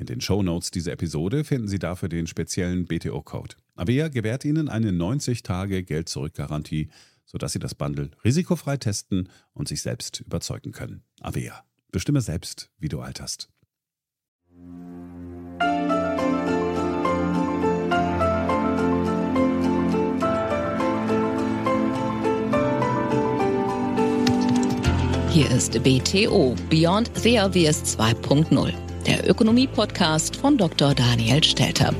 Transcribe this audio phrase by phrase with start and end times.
[0.00, 3.56] In den Shownotes dieser Episode finden Sie dafür den speziellen BTO-Code.
[3.76, 6.88] Avea gewährt Ihnen eine 90-Tage-Geld-Zurück-Garantie,
[7.26, 11.02] sodass Sie das Bundle risikofrei testen und sich selbst überzeugen können.
[11.20, 11.64] Avea.
[11.92, 13.50] Bestimme selbst, wie du alterst.
[25.30, 30.94] Hier ist BTO Beyond the Obvious 2.0 der Ökonomie-Podcast von Dr.
[30.94, 31.94] Daniel Stelter.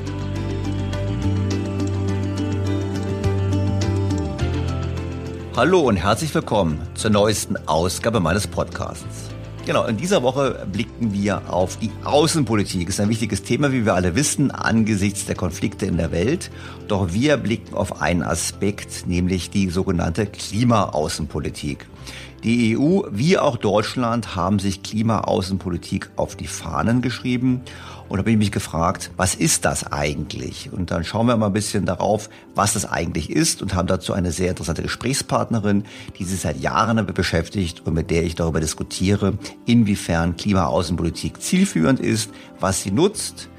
[5.55, 9.29] Hallo und herzlich willkommen zur neuesten Ausgabe meines Podcasts.
[9.65, 12.89] Genau, in dieser Woche blicken wir auf die Außenpolitik.
[12.89, 16.49] Ist ein wichtiges Thema, wie wir alle wissen, angesichts der Konflikte in der Welt.
[16.87, 21.85] Doch wir blicken auf einen Aspekt, nämlich die sogenannte Klimaaußenpolitik.
[22.43, 27.61] Die EU wie auch Deutschland haben sich Klimaaußenpolitik auf die Fahnen geschrieben.
[28.09, 30.69] Und da bin ich mich gefragt, was ist das eigentlich?
[30.73, 34.11] Und dann schauen wir mal ein bisschen darauf, was das eigentlich ist und haben dazu
[34.13, 35.85] eine sehr interessante Gesprächspartnerin,
[36.17, 41.99] die sich seit Jahren damit beschäftigt und mit der ich darüber diskutiere, inwiefern Klimaaußenpolitik zielführend
[41.99, 43.49] ist, was sie nutzt,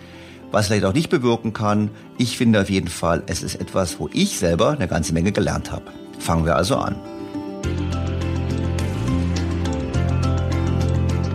[0.51, 1.91] was vielleicht auch nicht bewirken kann.
[2.19, 5.71] Ich finde auf jeden Fall, es ist etwas, wo ich selber eine ganze Menge gelernt
[5.71, 5.85] habe.
[6.19, 6.97] Fangen wir also an.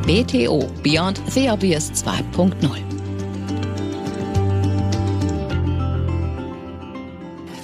[0.07, 2.53] BTO Beyond the Obvious 2.0.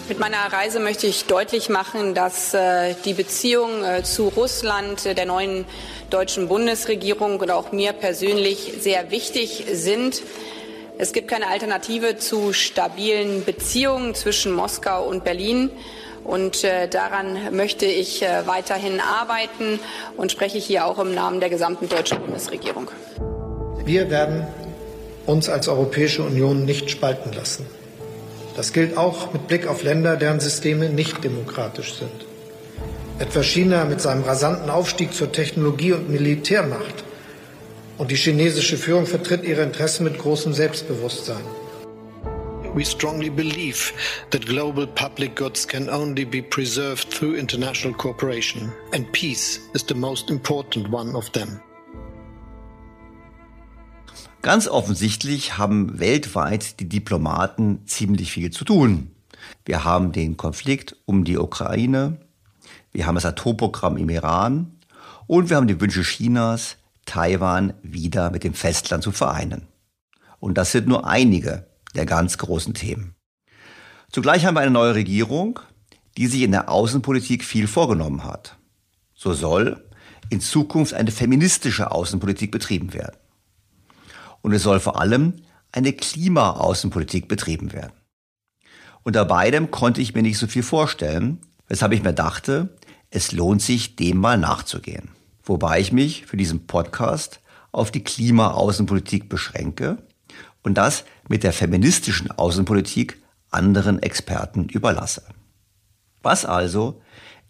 [0.09, 5.15] Mit meiner Reise möchte ich deutlich machen, dass äh, die Beziehungen äh, zu Russland, äh,
[5.15, 5.63] der neuen
[6.09, 10.21] deutschen Bundesregierung und auch mir persönlich sehr wichtig sind.
[10.97, 15.71] Es gibt keine Alternative zu stabilen Beziehungen zwischen Moskau und Berlin.
[16.23, 19.79] Und äh, daran möchte ich äh, weiterhin arbeiten
[20.15, 22.89] und spreche hier auch im Namen der gesamten deutschen Bundesregierung.
[23.85, 24.47] Wir werden
[25.25, 27.65] uns als Europäische Union nicht spalten lassen.
[28.55, 32.25] Das gilt auch mit Blick auf Länder, deren Systeme nicht demokratisch sind.
[33.19, 37.03] Etwa China mit seinem rasanten Aufstieg zur Technologie- und Militärmacht.
[37.97, 41.43] Und die chinesische Führung vertritt ihre Interessen mit großem Selbstbewusstsein.
[42.73, 43.93] We strongly believe
[44.31, 49.93] that global public goods can only be preserved through international cooperation, and peace is the
[49.93, 51.59] most important one of them.
[54.41, 59.11] Ganz offensichtlich haben weltweit die Diplomaten ziemlich viel zu tun.
[59.65, 62.17] Wir haben den Konflikt um die Ukraine,
[62.91, 64.71] wir haben das Atomprogramm im Iran
[65.27, 69.67] und wir haben die Wünsche Chinas, Taiwan wieder mit dem Festland zu vereinen.
[70.39, 73.15] Und das sind nur einige der ganz großen Themen.
[74.11, 75.59] Zugleich haben wir eine neue Regierung,
[76.17, 78.57] die sich in der Außenpolitik viel vorgenommen hat.
[79.15, 79.83] So soll
[80.29, 83.17] in Zukunft eine feministische Außenpolitik betrieben werden.
[84.41, 85.35] Und es soll vor allem
[85.71, 87.93] eine Klima-Außenpolitik betrieben werden.
[89.03, 92.77] Unter beidem konnte ich mir nicht so viel vorstellen, weshalb ich mir dachte,
[93.09, 95.09] es lohnt sich, dem mal nachzugehen.
[95.43, 97.41] Wobei ich mich für diesen Podcast
[97.71, 99.97] auf die Klima-Außenpolitik beschränke
[100.63, 103.21] und das mit der feministischen Außenpolitik
[103.51, 105.23] anderen Experten überlasse.
[106.21, 107.01] Was also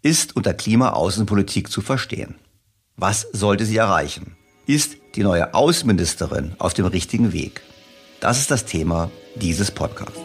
[0.02, 2.34] ist unter Klima-Außenpolitik zu verstehen?
[2.96, 4.36] Was sollte sie erreichen?
[4.66, 7.62] Ist die neue Außenministerin auf dem richtigen Weg?
[8.20, 10.20] Das ist das Thema dieses Podcasts.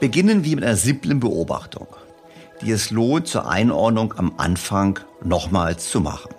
[0.00, 1.88] Beginnen wir mit einer simplen Beobachtung,
[2.62, 6.30] die es lohnt, zur Einordnung am Anfang nochmals zu machen.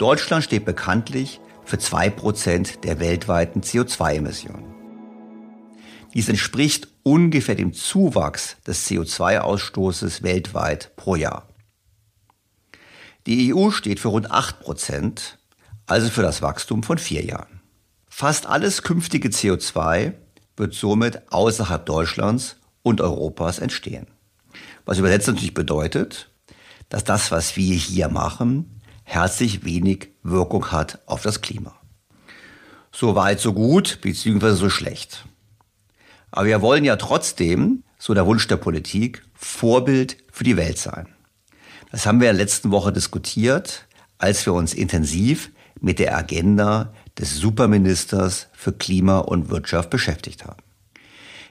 [0.00, 4.74] Deutschland steht bekanntlich für zwei Prozent der weltweiten CO2-Emissionen.
[6.14, 11.48] Dies entspricht ungefähr dem Zuwachs des CO2-Ausstoßes weltweit pro Jahr.
[13.26, 15.38] Die EU steht für rund acht Prozent,
[15.86, 17.60] also für das Wachstum von vier Jahren.
[18.08, 20.14] Fast alles künftige CO2
[20.56, 24.06] wird somit außerhalb Deutschlands und Europas entstehen.
[24.86, 26.30] Was übersetzt natürlich bedeutet,
[26.88, 28.79] dass das, was wir hier machen,
[29.10, 31.74] herzlich wenig Wirkung hat auf das Klima.
[32.92, 35.24] So weit, so gut, beziehungsweise so schlecht.
[36.30, 41.08] Aber wir wollen ja trotzdem, so der Wunsch der Politik, Vorbild für die Welt sein.
[41.90, 46.94] Das haben wir in der letzten Woche diskutiert, als wir uns intensiv mit der Agenda
[47.18, 50.62] des Superministers für Klima und Wirtschaft beschäftigt haben.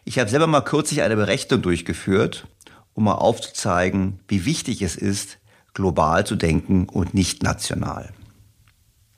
[0.05, 2.47] Ich habe selber mal kürzlich eine Berechnung durchgeführt,
[2.94, 5.38] um mal aufzuzeigen, wie wichtig es ist,
[5.74, 8.12] global zu denken und nicht national.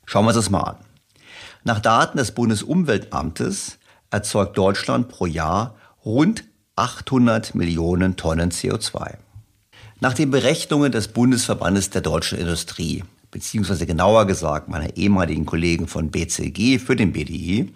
[0.05, 0.77] Schauen wir uns das mal an.
[1.63, 3.77] Nach Daten des Bundesumweltamtes
[4.09, 6.43] erzeugt Deutschland pro Jahr rund
[6.75, 9.17] 800 Millionen Tonnen CO2.
[9.99, 16.09] Nach den Berechnungen des Bundesverbandes der deutschen Industrie, beziehungsweise genauer gesagt meiner ehemaligen Kollegen von
[16.09, 17.71] BCG für den BDI,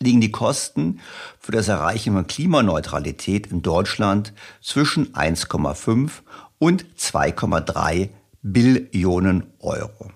[0.00, 1.00] liegen die Kosten
[1.40, 6.10] für das Erreichen von Klimaneutralität in Deutschland zwischen 1,5
[6.58, 8.10] und 2,3
[8.42, 10.10] Billionen Euro.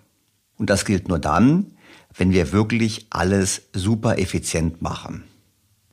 [0.56, 1.72] Und das gilt nur dann,
[2.14, 5.24] wenn wir wirklich alles super effizient machen.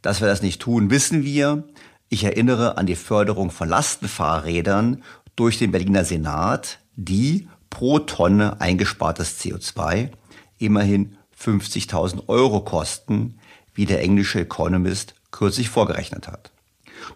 [0.01, 1.63] Dass wir das nicht tun, wissen wir.
[2.09, 5.03] Ich erinnere an die Förderung von Lastenfahrrädern
[5.35, 10.09] durch den Berliner Senat, die pro Tonne eingespartes CO2
[10.57, 13.39] immerhin 50.000 Euro kosten,
[13.73, 16.51] wie der englische Economist kürzlich vorgerechnet hat.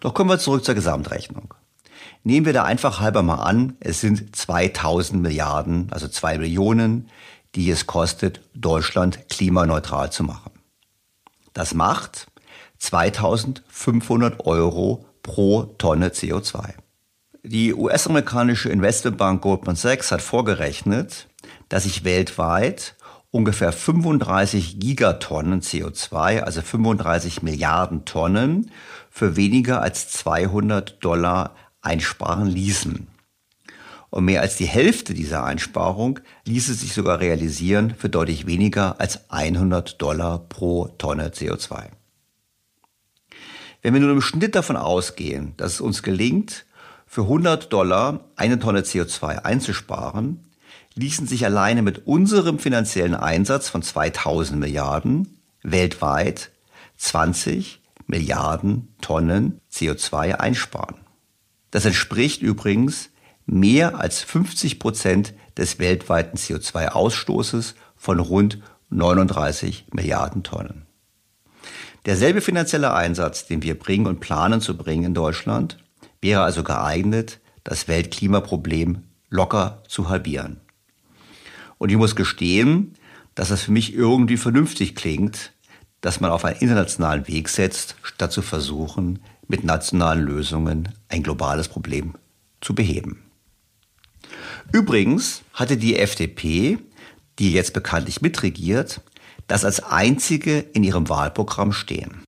[0.00, 1.54] Doch kommen wir zurück zur Gesamtrechnung.
[2.24, 7.08] Nehmen wir da einfach halber mal an, es sind 2000 Milliarden, also 2 Billionen,
[7.54, 10.52] die es kostet, Deutschland klimaneutral zu machen.
[11.52, 12.28] Das macht
[12.78, 16.74] 2500 Euro pro Tonne CO2.
[17.42, 21.28] Die US-amerikanische Investmentbank Goldman Sachs hat vorgerechnet,
[21.68, 22.94] dass sich weltweit
[23.32, 28.70] ungefähr 35 Gigatonnen CO2, also 35 Milliarden Tonnen,
[29.10, 33.08] für weniger als 200 Dollar einsparen ließen.
[34.10, 39.30] Und mehr als die Hälfte dieser Einsparung ließe sich sogar realisieren für deutlich weniger als
[39.30, 41.88] 100 Dollar pro Tonne CO2.
[43.80, 46.66] Wenn wir nun im Schnitt davon ausgehen, dass es uns gelingt,
[47.06, 50.44] für 100 Dollar eine Tonne CO2 einzusparen,
[50.94, 56.50] ließen sich alleine mit unserem finanziellen Einsatz von 2000 Milliarden weltweit
[56.96, 61.01] 20 Milliarden Tonnen CO2 einsparen.
[61.72, 63.10] Das entspricht übrigens
[63.44, 68.58] mehr als 50 Prozent des weltweiten CO2-Ausstoßes von rund
[68.90, 70.86] 39 Milliarden Tonnen.
[72.06, 75.78] Derselbe finanzielle Einsatz, den wir bringen und planen zu bringen in Deutschland,
[76.20, 80.60] wäre also geeignet, das Weltklimaproblem locker zu halbieren.
[81.78, 82.94] Und ich muss gestehen,
[83.34, 85.52] dass das für mich irgendwie vernünftig klingt,
[86.00, 89.20] dass man auf einen internationalen Weg setzt, statt zu versuchen,
[89.52, 92.14] mit nationalen Lösungen ein globales Problem
[92.60, 93.22] zu beheben.
[94.72, 96.78] Übrigens hatte die FDP,
[97.38, 99.02] die jetzt bekanntlich mitregiert,
[99.46, 102.22] das als einzige in ihrem Wahlprogramm stehen.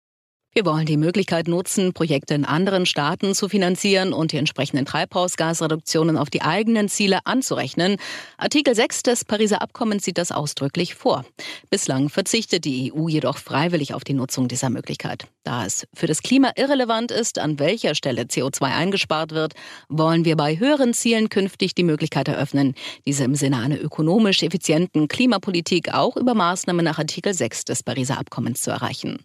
[0.56, 6.16] Wir wollen die Möglichkeit nutzen, Projekte in anderen Staaten zu finanzieren und die entsprechenden Treibhausgasreduktionen
[6.16, 7.96] auf die eigenen Ziele anzurechnen.
[8.38, 11.24] Artikel 6 des Pariser Abkommens sieht das ausdrücklich vor.
[11.70, 15.26] Bislang verzichtet die EU jedoch freiwillig auf die Nutzung dieser Möglichkeit.
[15.42, 19.54] Da es für das Klima irrelevant ist, an welcher Stelle CO2 eingespart wird,
[19.88, 25.08] wollen wir bei höheren Zielen künftig die Möglichkeit eröffnen, diese im Sinne einer ökonomisch effizienten
[25.08, 29.18] Klimapolitik auch über Maßnahmen nach Artikel 6 des Pariser Abkommens zu erreichen.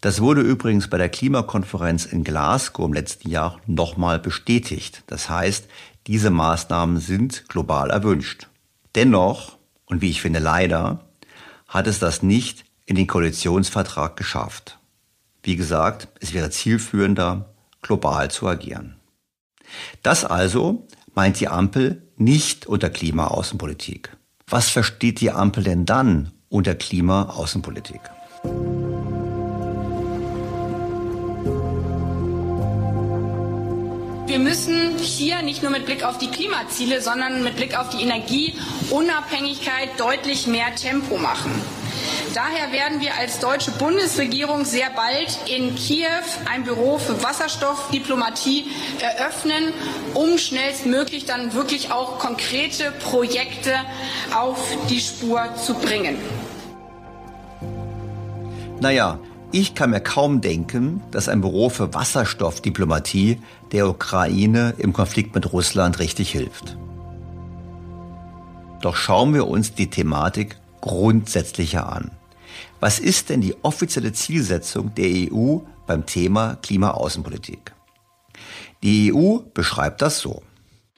[0.00, 5.02] Das wurde übrigens bei der Klimakonferenz in Glasgow im letzten Jahr nochmal bestätigt.
[5.06, 5.66] Das heißt,
[6.06, 8.48] diese Maßnahmen sind global erwünscht.
[8.94, 11.04] Dennoch, und wie ich finde leider,
[11.68, 14.78] hat es das nicht in den Koalitionsvertrag geschafft.
[15.42, 18.96] Wie gesagt, es wäre zielführender, global zu agieren.
[20.02, 24.16] Das also meint die Ampel nicht unter Klimaaußenpolitik.
[24.46, 28.00] Was versteht die Ampel denn dann unter Klimaaußenpolitik?
[34.30, 38.00] Wir müssen hier nicht nur mit Blick auf die Klimaziele, sondern mit Blick auf die
[38.04, 41.50] Energieunabhängigkeit deutlich mehr Tempo machen.
[42.32, 46.06] Daher werden wir als deutsche Bundesregierung sehr bald in Kiew
[46.48, 48.66] ein Büro für Wasserstoffdiplomatie
[49.00, 49.72] eröffnen,
[50.14, 53.74] um schnellstmöglich dann wirklich auch konkrete Projekte
[54.32, 56.16] auf die Spur zu bringen.
[58.78, 59.18] Naja,
[59.50, 63.40] ich kann mir kaum denken, dass ein Büro für Wasserstoffdiplomatie
[63.72, 66.76] der Ukraine im Konflikt mit Russland richtig hilft.
[68.80, 72.10] Doch schauen wir uns die Thematik grundsätzlicher an.
[72.80, 77.72] Was ist denn die offizielle Zielsetzung der EU beim Thema Klimaaußenpolitik?
[78.82, 80.42] Die EU beschreibt das so.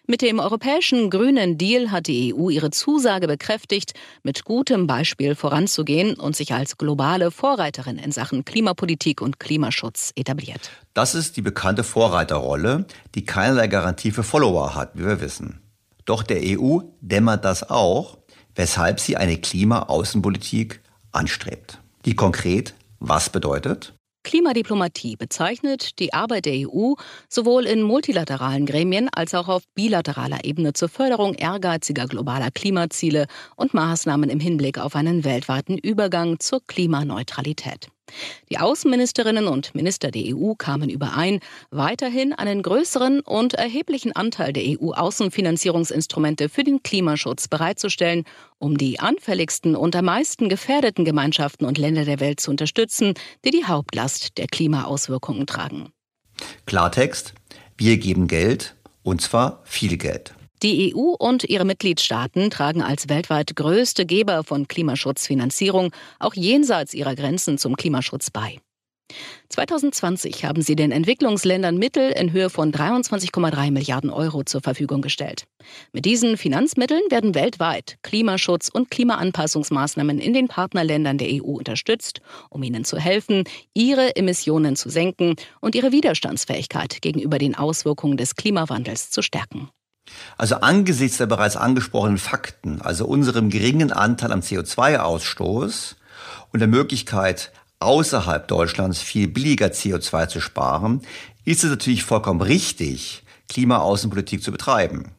[0.09, 3.95] Mit dem europäischen Grünen Deal hat die EU ihre Zusage bekräftigt,
[4.25, 10.73] mit gutem Beispiel voranzugehen und sich als globale Vorreiterin in Sachen Klimapolitik und Klimaschutz etabliert.
[10.93, 15.61] Das ist die bekannte Vorreiterrolle, die keinerlei Garantie für Follower hat, wie wir wissen.
[16.05, 18.19] Doch der EU dämmert das auch,
[18.57, 20.81] weshalb sie eine Klimaaußenpolitik
[21.13, 21.79] anstrebt.
[22.07, 23.95] Die konkret was bedeutet?
[24.23, 26.95] Klimadiplomatie bezeichnet die Arbeit der EU
[27.29, 33.27] sowohl in multilateralen Gremien als auch auf bilateraler Ebene zur Förderung ehrgeiziger globaler Klimaziele
[33.57, 37.89] und Maßnahmen im Hinblick auf einen weltweiten Übergang zur Klimaneutralität.
[38.51, 41.41] Die Außenministerinnen und Minister der EU kamen überein,
[41.71, 48.25] weiterhin einen größeren und erheblichen Anteil der EU-Außenfinanzierungsinstrumente für den Klimaschutz bereitzustellen,
[48.59, 53.15] um die anfälligsten und am meisten gefährdeten Gemeinschaften und Länder der Welt zu unterstützen,
[53.45, 55.93] die die Hauptlast der Klimaauswirkungen tragen.
[56.67, 57.35] Klartext,
[57.77, 60.35] wir geben Geld, und zwar viel Geld.
[60.63, 65.91] Die EU und ihre Mitgliedstaaten tragen als weltweit größte Geber von Klimaschutzfinanzierung
[66.21, 68.61] auch jenseits ihrer Grenzen zum Klimaschutz bei.
[69.49, 75.45] 2020 haben sie den Entwicklungsländern Mittel in Höhe von 23,3 Milliarden Euro zur Verfügung gestellt.
[75.93, 82.63] Mit diesen Finanzmitteln werden weltweit Klimaschutz und Klimaanpassungsmaßnahmen in den Partnerländern der EU unterstützt, um
[82.63, 89.11] ihnen zu helfen, ihre Emissionen zu senken und ihre Widerstandsfähigkeit gegenüber den Auswirkungen des Klimawandels
[89.11, 89.69] zu stärken.
[90.39, 95.97] Also angesichts der bereits angesprochenen Fakten, also unserem geringen Anteil am CO2-Ausstoß
[96.53, 101.03] und der Möglichkeit, außerhalb Deutschlands viel billiger CO2 zu sparen,
[101.45, 105.13] ist es natürlich vollkommen richtig, Klimaaußenpolitik zu betreiben.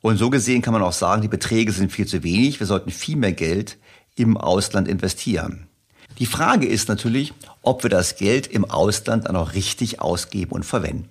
[0.00, 2.90] Und so gesehen kann man auch sagen, die Beträge sind viel zu wenig, wir sollten
[2.90, 3.78] viel mehr Geld
[4.16, 5.68] im Ausland investieren.
[6.18, 10.64] Die Frage ist natürlich, ob wir das Geld im Ausland dann auch richtig ausgeben und
[10.64, 11.08] verwenden.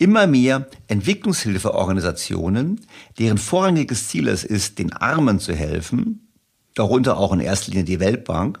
[0.00, 2.80] Immer mehr Entwicklungshilfeorganisationen,
[3.18, 6.30] deren vorrangiges Ziel es ist, den Armen zu helfen,
[6.74, 8.58] darunter auch in erster Linie die Weltbank,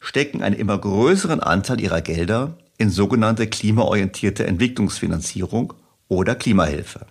[0.00, 5.74] stecken einen immer größeren Anteil ihrer Gelder in sogenannte klimaorientierte Entwicklungsfinanzierung
[6.08, 7.04] oder Klimahilfe.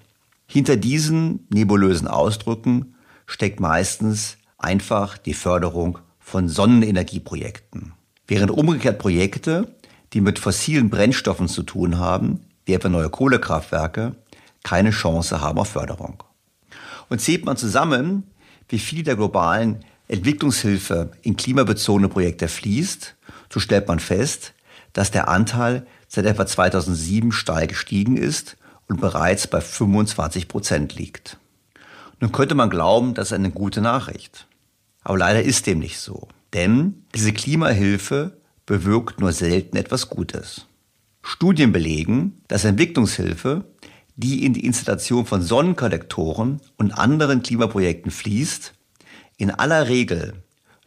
[0.48, 2.96] Hinter diesen nebulösen Ausdrücken
[3.28, 7.94] steckt meistens einfach die Förderung von Sonnenenergieprojekten.
[8.26, 9.76] Während umgekehrt Projekte,
[10.14, 14.16] die mit fossilen Brennstoffen zu tun haben, wie etwa neue Kohlekraftwerke,
[14.64, 16.24] keine Chance haben auf Förderung.
[17.10, 18.24] Und zählt man zusammen,
[18.70, 23.16] wie viel der globalen Entwicklungshilfe in klimabezogene Projekte fließt,
[23.52, 24.54] so stellt man fest,
[24.94, 31.38] dass der Anteil seit etwa 2007 steil gestiegen ist und bereits bei 25 Prozent liegt.
[32.20, 34.48] Nun könnte man glauben, das ist eine gute Nachricht.
[35.04, 36.28] Aber leider ist dem nicht so.
[36.54, 40.68] Denn diese Klimahilfe bewirkt nur selten etwas Gutes.
[41.24, 43.66] Studien belegen, dass Entwicklungshilfe,
[44.16, 48.74] die in die Installation von Sonnenkollektoren und anderen Klimaprojekten fließt,
[49.38, 50.34] in aller Regel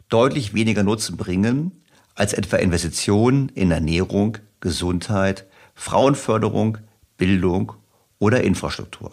[0.09, 1.71] deutlich weniger Nutzen bringen
[2.15, 6.77] als etwa Investitionen in Ernährung, Gesundheit, Frauenförderung,
[7.17, 7.73] Bildung
[8.19, 9.11] oder Infrastruktur.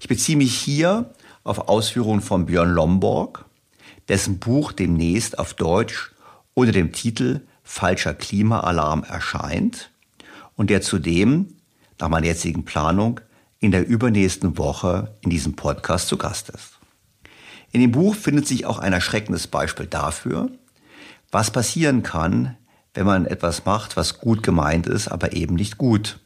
[0.00, 1.12] Ich beziehe mich hier
[1.44, 3.44] auf Ausführungen von Björn Lomborg,
[4.08, 6.12] dessen Buch demnächst auf Deutsch
[6.54, 9.91] unter dem Titel Falscher Klimaalarm erscheint
[10.56, 11.56] und der zudem,
[11.98, 13.20] nach meiner jetzigen Planung,
[13.58, 16.78] in der übernächsten Woche in diesem Podcast zu Gast ist.
[17.70, 20.50] In dem Buch findet sich auch ein erschreckendes Beispiel dafür,
[21.30, 22.56] was passieren kann,
[22.94, 26.20] wenn man etwas macht, was gut gemeint ist, aber eben nicht gut.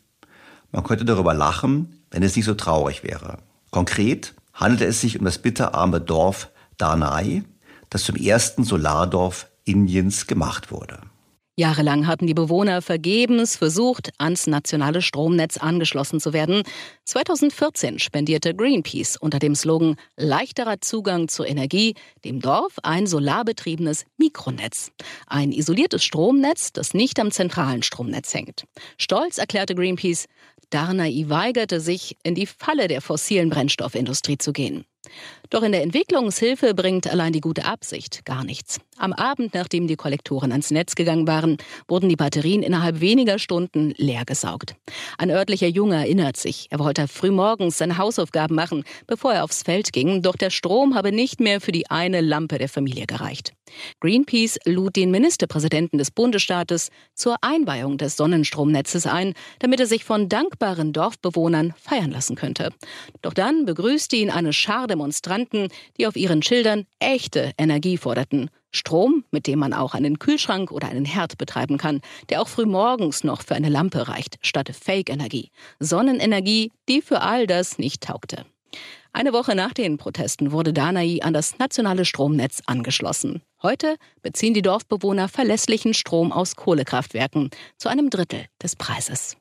[0.72, 3.38] Man könnte darüber lachen, wenn es nicht so traurig wäre.
[3.70, 7.44] Konkret handelte es sich um das bitterarme Dorf Darnai,
[7.90, 11.00] das zum ersten Solardorf Indiens gemacht wurde.
[11.58, 16.62] Jahrelang hatten die Bewohner vergebens versucht, ans nationale Stromnetz angeschlossen zu werden.
[17.04, 21.94] 2014 spendierte Greenpeace unter dem Slogan Leichterer Zugang zur Energie
[22.26, 24.92] dem Dorf ein solarbetriebenes Mikronetz.
[25.26, 28.64] Ein isoliertes Stromnetz, das nicht am zentralen Stromnetz hängt.
[28.98, 30.26] Stolz erklärte Greenpeace,
[30.68, 34.84] Darnai weigerte sich, in die Falle der fossilen Brennstoffindustrie zu gehen.
[35.50, 38.78] Doch in der Entwicklungshilfe bringt allein die gute Absicht gar nichts.
[38.98, 43.92] Am Abend, nachdem die Kollektoren ans Netz gegangen waren, wurden die Batterien innerhalb weniger Stunden
[43.96, 44.74] leer gesaugt.
[45.18, 49.92] Ein örtlicher Junge erinnert sich, er wollte frühmorgens seine Hausaufgaben machen, bevor er aufs Feld
[49.92, 53.52] ging, doch der Strom habe nicht mehr für die eine Lampe der Familie gereicht.
[54.00, 60.28] Greenpeace lud den Ministerpräsidenten des Bundesstaates zur Einweihung des Sonnenstromnetzes ein, damit er sich von
[60.28, 62.70] dankbaren Dorfbewohnern feiern lassen könnte.
[63.22, 65.35] Doch dann begrüßte ihn eine Schar Demonstranten,
[65.98, 68.50] die auf ihren Schildern echte Energie forderten.
[68.70, 72.66] Strom, mit dem man auch einen Kühlschrank oder einen Herd betreiben kann, der auch früh
[72.66, 75.50] morgens noch für eine Lampe reicht, statt Fake-Energie.
[75.78, 78.44] Sonnenenergie, die für all das nicht taugte.
[79.12, 83.40] Eine Woche nach den Protesten wurde Danai an das nationale Stromnetz angeschlossen.
[83.62, 89.38] Heute beziehen die Dorfbewohner verlässlichen Strom aus Kohlekraftwerken zu einem Drittel des Preises.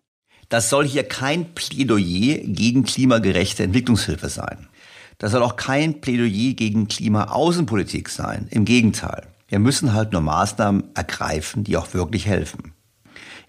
[0.47, 4.69] Das soll hier kein Plädoyer gegen klimagerechte Entwicklungshilfe sein.
[5.17, 8.47] Das soll auch kein Plädoyer gegen Klimaaußenpolitik sein.
[8.49, 9.27] Im Gegenteil.
[9.47, 12.73] Wir müssen halt nur Maßnahmen ergreifen, die auch wirklich helfen.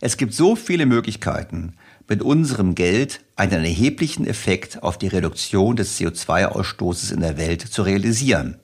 [0.01, 1.75] Es gibt so viele Möglichkeiten,
[2.09, 7.83] mit unserem Geld einen erheblichen Effekt auf die Reduktion des CO2-Ausstoßes in der Welt zu
[7.83, 8.59] realisieren.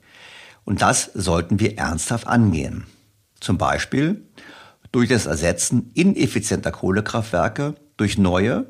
[0.63, 2.85] Und das sollten wir ernsthaft angehen.
[3.39, 4.23] Zum Beispiel
[4.91, 8.67] durch das Ersetzen ineffizienter Kohlekraftwerke durch neue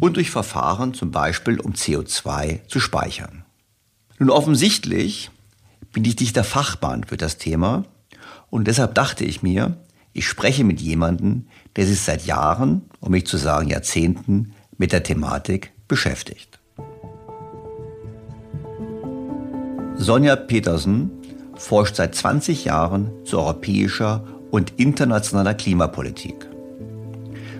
[0.00, 3.43] und durch Verfahren zum Beispiel, um CO2 zu speichern.
[4.18, 5.30] Nun offensichtlich
[5.92, 7.84] bin ich nicht der Fachmann für das Thema
[8.50, 9.76] und deshalb dachte ich mir,
[10.12, 15.02] ich spreche mit jemandem, der sich seit Jahren, um nicht zu sagen Jahrzehnten, mit der
[15.02, 16.60] Thematik beschäftigt.
[19.96, 21.10] Sonja Petersen
[21.56, 26.48] forscht seit 20 Jahren zu europäischer und internationaler Klimapolitik.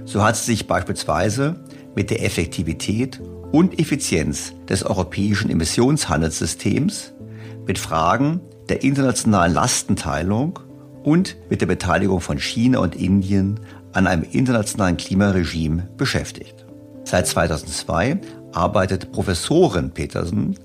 [0.04, 1.64] So hat sie sich beispielsweise
[1.96, 3.20] mit der Effektivität
[3.54, 7.12] und Effizienz des europäischen Emissionshandelssystems
[7.68, 10.58] mit Fragen der internationalen Lastenteilung
[11.04, 13.60] und mit der Beteiligung von China und Indien
[13.92, 16.66] an einem internationalen Klimaregime beschäftigt.
[17.04, 18.18] Seit 2002
[18.50, 20.58] arbeitet Professorin Petersen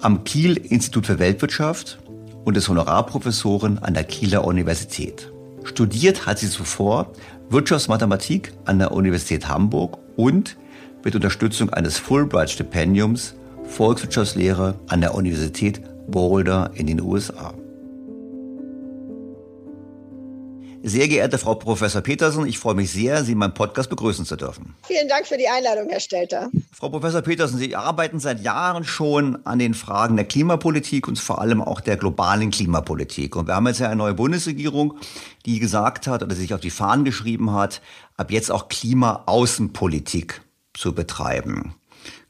[0.00, 2.00] am Kiel Institut für Weltwirtschaft
[2.44, 5.30] und ist Honorarprofessorin an der Kieler Universität.
[5.62, 7.12] Studiert hat sie zuvor
[7.50, 10.56] Wirtschaftsmathematik an der Universität Hamburg und
[11.04, 13.34] mit Unterstützung eines Fulbright-Stipendiums
[13.64, 17.54] Volkswirtschaftslehre an der Universität Boulder in den USA.
[20.84, 24.34] Sehr geehrte Frau Professor Petersen, ich freue mich sehr, Sie in meinem Podcast begrüßen zu
[24.34, 24.74] dürfen.
[24.82, 26.50] Vielen Dank für die Einladung, Herr Stelter.
[26.72, 31.40] Frau Professor Petersen, Sie arbeiten seit Jahren schon an den Fragen der Klimapolitik und vor
[31.40, 33.36] allem auch der globalen Klimapolitik.
[33.36, 34.98] Und wir haben jetzt ja eine neue Bundesregierung,
[35.46, 37.80] die gesagt hat oder sich auf die Fahnen geschrieben hat,
[38.16, 40.42] ab jetzt auch Klimaaußenpolitik
[40.74, 41.74] zu betreiben.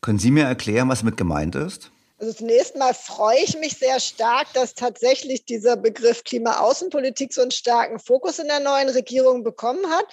[0.00, 1.90] Können Sie mir erklären, was damit gemeint ist?
[2.22, 7.50] Also zunächst mal freue ich mich sehr stark, dass tatsächlich dieser Begriff Klimaaußenpolitik so einen
[7.50, 10.07] starken Fokus in der neuen Regierung bekommen hat.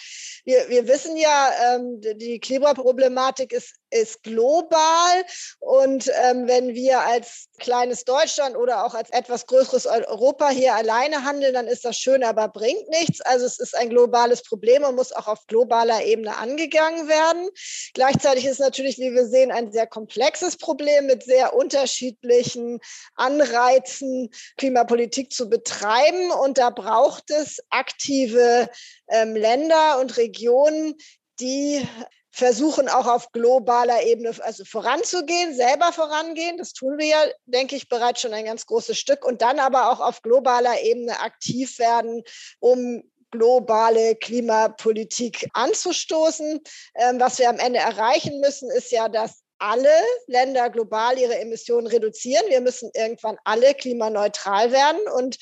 [0.43, 5.25] Wir, wir wissen ja, ähm, die Klimaproblematik ist ist global.
[5.59, 11.23] Und ähm, wenn wir als kleines Deutschland oder auch als etwas größeres Europa hier alleine
[11.23, 13.21] handeln, dann ist das schön, aber bringt nichts.
[13.21, 17.49] Also es ist ein globales Problem und muss auch auf globaler Ebene angegangen werden.
[17.93, 22.79] Gleichzeitig ist natürlich, wie wir sehen, ein sehr komplexes Problem mit sehr unterschiedlichen
[23.15, 26.31] Anreizen, Klimapolitik zu betreiben.
[26.31, 28.69] Und da braucht es aktive
[29.07, 30.95] ähm, Länder und Regionen,
[31.39, 31.87] die
[32.31, 36.57] versuchen auch auf globaler Ebene also voranzugehen, selber vorangehen.
[36.57, 39.25] Das tun wir ja, denke ich, bereits schon ein ganz großes Stück.
[39.25, 42.23] Und dann aber auch auf globaler Ebene aktiv werden,
[42.59, 46.61] um globale Klimapolitik anzustoßen.
[46.95, 49.91] Ähm, was wir am Ende erreichen müssen, ist ja, dass alle
[50.27, 52.45] Länder global ihre Emissionen reduzieren.
[52.47, 55.01] Wir müssen irgendwann alle klimaneutral werden.
[55.15, 55.37] Und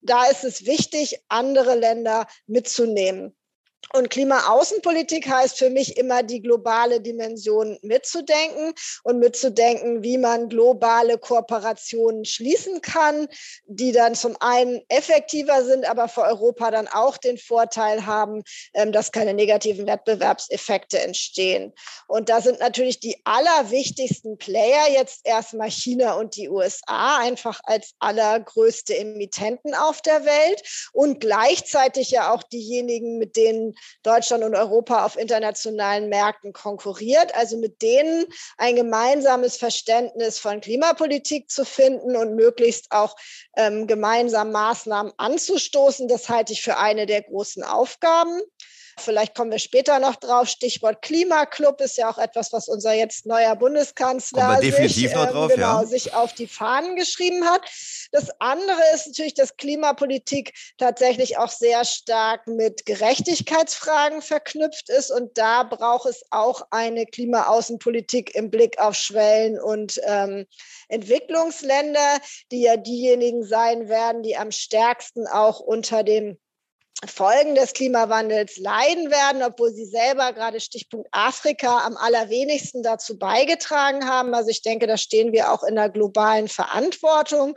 [0.00, 3.37] da ist es wichtig, andere Länder mitzunehmen.
[3.94, 11.16] Und Klimaaußenpolitik heißt für mich immer die globale Dimension mitzudenken und mitzudenken, wie man globale
[11.16, 13.28] Kooperationen schließen kann,
[13.66, 18.42] die dann zum einen effektiver sind, aber für Europa dann auch den Vorteil haben,
[18.74, 21.72] ähm, dass keine negativen Wettbewerbseffekte entstehen.
[22.08, 27.94] Und da sind natürlich die allerwichtigsten Player jetzt erstmal China und die USA, einfach als
[28.00, 30.62] allergrößte Emittenten auf der Welt
[30.92, 33.67] und gleichzeitig ja auch diejenigen, mit denen
[34.02, 37.34] Deutschland und Europa auf internationalen Märkten konkurriert.
[37.34, 38.26] Also mit denen
[38.56, 43.16] ein gemeinsames Verständnis von Klimapolitik zu finden und möglichst auch
[43.56, 48.40] ähm, gemeinsam Maßnahmen anzustoßen, das halte ich für eine der großen Aufgaben.
[49.00, 50.48] Vielleicht kommen wir später noch drauf.
[50.48, 55.80] Stichwort Klimaclub ist ja auch etwas, was unser jetzt neuer Bundeskanzler sich, ähm, drauf, genau,
[55.80, 55.86] ja.
[55.86, 57.62] sich auf die Fahnen geschrieben hat.
[58.12, 65.10] Das andere ist natürlich, dass Klimapolitik tatsächlich auch sehr stark mit Gerechtigkeitsfragen verknüpft ist.
[65.10, 70.46] Und da braucht es auch eine Klimaaußenpolitik im Blick auf Schwellen- und ähm,
[70.88, 72.18] Entwicklungsländer,
[72.50, 76.38] die ja diejenigen sein werden, die am stärksten auch unter dem
[77.06, 84.08] Folgen des Klimawandels leiden werden, obwohl sie selber gerade Stichpunkt Afrika am allerwenigsten dazu beigetragen
[84.08, 84.34] haben.
[84.34, 87.56] Also ich denke, da stehen wir auch in der globalen Verantwortung.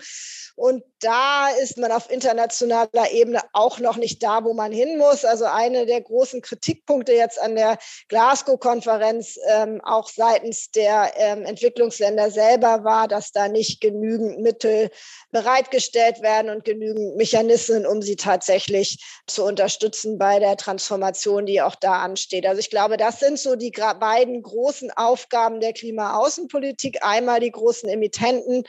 [0.56, 5.26] Und da ist man auf internationaler Ebene auch noch nicht da, wo man hin muss.
[5.26, 12.30] Also eine der großen Kritikpunkte jetzt an der Glasgow-Konferenz ähm, auch seitens der ähm, Entwicklungsländer
[12.30, 14.92] selber war, dass da nicht genügend Mittel
[15.32, 19.00] bereitgestellt werden und genügend Mechanismen, um sie tatsächlich
[19.34, 22.46] zu unterstützen bei der Transformation, die auch da ansteht.
[22.46, 27.04] Also ich glaube, das sind so die beiden großen Aufgaben der Klimaaußenpolitik.
[27.04, 28.64] Einmal die großen Emittenten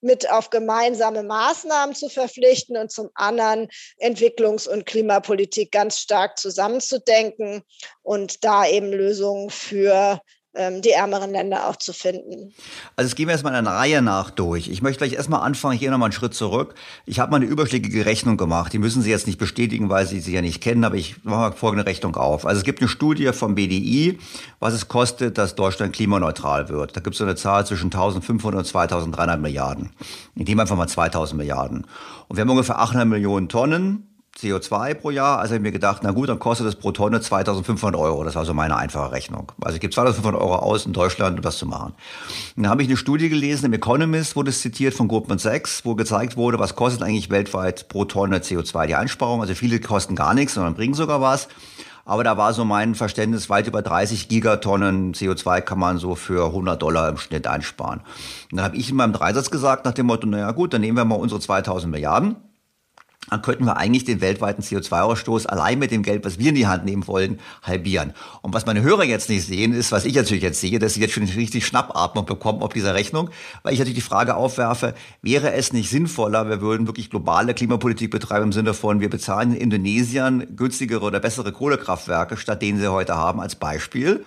[0.00, 7.62] mit auf gemeinsame Maßnahmen zu verpflichten und zum anderen Entwicklungs- und Klimapolitik ganz stark zusammenzudenken
[8.02, 10.20] und da eben Lösungen für
[10.54, 12.52] die ärmeren Länder auch zu finden.
[12.94, 14.68] Also es gehen wir erstmal einer Reihe nach durch.
[14.68, 16.74] Ich möchte gleich erstmal anfangen, hier nochmal einen Schritt zurück.
[17.06, 18.72] Ich habe mal eine überschlägige Rechnung gemacht.
[18.72, 21.36] Die müssen Sie jetzt nicht bestätigen, weil Sie sie ja nicht kennen, aber ich mache
[21.36, 22.46] mal folgende Rechnung auf.
[22.46, 24.18] Also es gibt eine Studie vom BDI,
[24.60, 26.96] was es kostet, dass Deutschland klimaneutral wird.
[26.96, 29.90] Da gibt es so eine Zahl zwischen 1500 und 2300 Milliarden.
[30.36, 31.86] Ich nehme einfach mal 2000 Milliarden.
[32.28, 35.38] Und wir haben ungefähr 800 Millionen Tonnen CO2 pro Jahr.
[35.38, 38.24] Also habe ich mir gedacht, na gut, dann kostet das pro Tonne 2500 Euro.
[38.24, 39.52] Das war so meine einfache Rechnung.
[39.60, 41.94] Also ich gebe 2500 Euro aus in Deutschland, um das zu machen.
[42.56, 45.84] Und dann habe ich eine Studie gelesen, im Economist wurde es zitiert von Goldman Sachs,
[45.84, 49.40] wo gezeigt wurde, was kostet eigentlich weltweit pro Tonne CO2 die Einsparung.
[49.40, 51.48] Also viele kosten gar nichts, sondern bringen sogar was.
[52.06, 56.46] Aber da war so mein Verständnis, weit über 30 Gigatonnen CO2 kann man so für
[56.46, 58.00] 100 Dollar im Schnitt einsparen.
[58.50, 60.98] Und dann habe ich in meinem Dreisatz gesagt, nach dem Motto, naja gut, dann nehmen
[60.98, 62.36] wir mal unsere 2000 Milliarden
[63.30, 66.66] dann könnten wir eigentlich den weltweiten CO2-Ausstoß allein mit dem Geld, was wir in die
[66.66, 68.14] Hand nehmen wollen, halbieren.
[68.42, 71.00] Und was meine Hörer jetzt nicht sehen, ist, was ich natürlich jetzt sehe, dass sie
[71.00, 73.30] jetzt schon richtig Schnappatmung bekommen auf dieser Rechnung,
[73.62, 78.10] weil ich natürlich die Frage aufwerfe, wäre es nicht sinnvoller, wir würden wirklich globale Klimapolitik
[78.10, 82.90] betreiben im Sinne von, wir bezahlen in Indonesien günstigere oder bessere Kohlekraftwerke, statt denen sie
[82.90, 84.24] heute haben, als Beispiel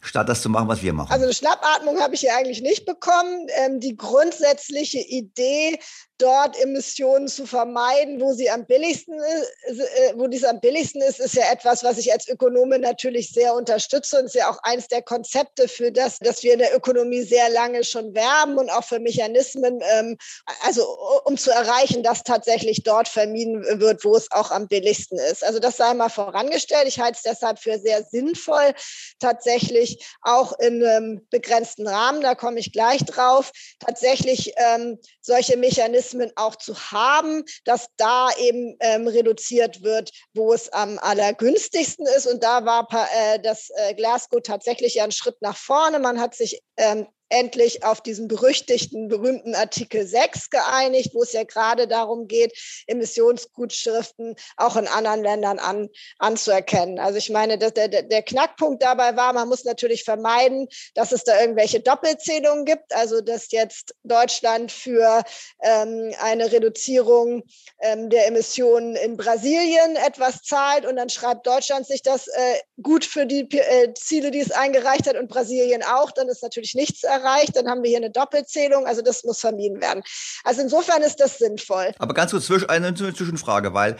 [0.00, 1.12] statt das zu machen, was wir machen.
[1.12, 3.48] Also eine Schnappatmung habe ich hier eigentlich nicht bekommen.
[3.56, 5.78] Ähm, die grundsätzliche Idee,
[6.20, 11.20] dort Emissionen zu vermeiden, wo sie am billigsten ist, äh, wo dies am billigsten ist,
[11.20, 14.88] ist ja etwas, was ich als Ökonome natürlich sehr unterstütze und ist ja auch eines
[14.88, 18.84] der Konzepte für das, dass wir in der Ökonomie sehr lange schon werben und auch
[18.84, 20.18] für Mechanismen, ähm,
[20.62, 20.86] also
[21.24, 25.44] um zu erreichen, dass tatsächlich dort vermieden wird, wo es auch am billigsten ist.
[25.44, 26.86] Also das sei mal vorangestellt.
[26.86, 28.74] Ich halte es deshalb für sehr sinnvoll,
[29.18, 36.09] tatsächlich auch in einem begrenzten Rahmen, da komme ich gleich drauf, tatsächlich ähm, solche Mechanismen
[36.14, 42.26] Mechanismen auch zu haben, dass da eben ähm, reduziert wird, wo es am allergünstigsten ist.
[42.26, 45.98] Und da war äh, das äh, Glasgow tatsächlich ja ein Schritt nach vorne.
[45.98, 51.44] Man hat sich ähm, endlich auf diesen berüchtigten, berühmten Artikel 6 geeinigt, wo es ja
[51.44, 52.52] gerade darum geht,
[52.86, 55.88] Emissionsgutschriften auch in anderen Ländern an,
[56.18, 56.98] anzuerkennen.
[56.98, 61.24] Also ich meine, der, der, der Knackpunkt dabei war, man muss natürlich vermeiden, dass es
[61.24, 65.22] da irgendwelche Doppelzählungen gibt, also dass jetzt Deutschland für
[65.62, 67.44] ähm, eine Reduzierung
[67.80, 73.04] ähm, der Emissionen in Brasilien etwas zahlt und dann schreibt Deutschland sich das äh, gut
[73.04, 77.04] für die äh, Ziele, die es eingereicht hat und Brasilien auch, dann ist natürlich nichts
[77.04, 77.19] erreicht,
[77.56, 80.02] dann haben wir hier eine Doppelzählung, also das muss vermieden werden.
[80.44, 81.92] Also insofern ist das sinnvoll.
[81.98, 83.96] Aber ganz kurz eine Zwischenfrage, weil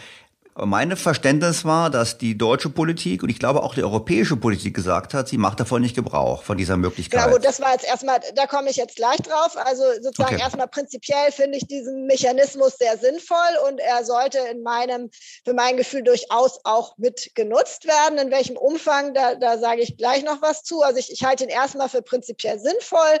[0.65, 5.13] meine Verständnis war, dass die deutsche Politik und ich glaube auch die europäische Politik gesagt
[5.13, 7.25] hat, sie macht davon nicht Gebrauch, von dieser Möglichkeit.
[7.25, 9.57] Genau, das war jetzt erstmal, da komme ich jetzt gleich drauf.
[9.57, 10.43] Also sozusagen okay.
[10.43, 15.09] erstmal prinzipiell finde ich diesen Mechanismus sehr sinnvoll und er sollte in meinem,
[15.43, 18.19] für mein Gefühl durchaus auch mit genutzt werden.
[18.19, 20.83] In welchem Umfang, da, da sage ich gleich noch was zu.
[20.83, 23.19] Also ich, ich halte ihn erstmal für prinzipiell sinnvoll,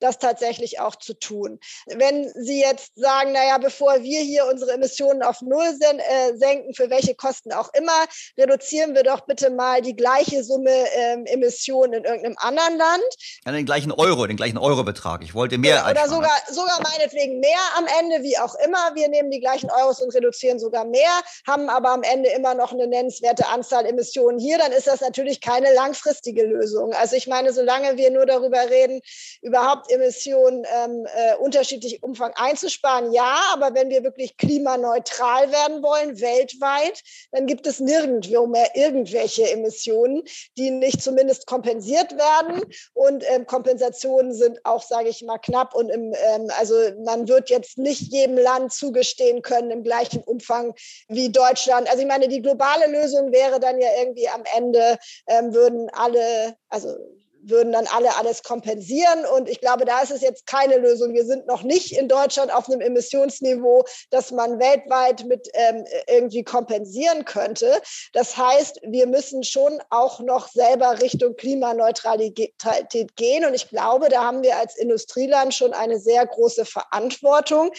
[0.00, 1.60] das tatsächlich auch zu tun.
[1.86, 6.74] Wenn Sie jetzt sagen, naja, bevor wir hier unsere Emissionen auf Null sen äh, senken,
[6.80, 8.06] für welche Kosten auch immer,
[8.38, 13.04] reduzieren wir doch bitte mal die gleiche Summe ähm, Emissionen in irgendeinem anderen Land.
[13.44, 15.22] Ja, den gleichen Euro, den gleichen Eurobetrag.
[15.22, 15.86] Ich wollte mehr.
[15.90, 18.94] Oder sogar, sogar meinetwegen mehr am Ende, wie auch immer.
[18.94, 21.10] Wir nehmen die gleichen Euros und reduzieren sogar mehr,
[21.46, 24.56] haben aber am Ende immer noch eine nennenswerte Anzahl Emissionen hier.
[24.58, 26.94] Dann ist das natürlich keine langfristige Lösung.
[26.94, 29.02] Also ich meine, solange wir nur darüber reden,
[29.42, 36.20] überhaupt Emissionen ähm, äh, unterschiedlich Umfang einzusparen, ja, aber wenn wir wirklich klimaneutral werden wollen,
[36.20, 40.22] weltweit, weltweit, dann gibt es nirgendwo mehr irgendwelche Emissionen,
[40.56, 42.62] die nicht zumindest kompensiert werden.
[42.94, 45.74] Und ähm, Kompensationen sind auch, sage ich mal, knapp.
[45.74, 50.74] Und im, ähm, also man wird jetzt nicht jedem Land zugestehen können im gleichen Umfang
[51.08, 51.88] wie Deutschland.
[51.88, 56.56] Also ich meine, die globale Lösung wäre dann ja irgendwie am Ende, ähm, würden alle,
[56.68, 56.96] also
[57.42, 59.24] würden dann alle alles kompensieren.
[59.36, 61.14] Und ich glaube, da ist es jetzt keine Lösung.
[61.14, 66.42] Wir sind noch nicht in Deutschland auf einem Emissionsniveau, das man weltweit mit ähm, irgendwie
[66.42, 67.80] kompensieren könnte.
[68.12, 73.44] Das heißt, wir müssen schon auch noch selber Richtung Klimaneutralität gehen.
[73.44, 77.72] Und ich glaube, da haben wir als Industrieland schon eine sehr große Verantwortung.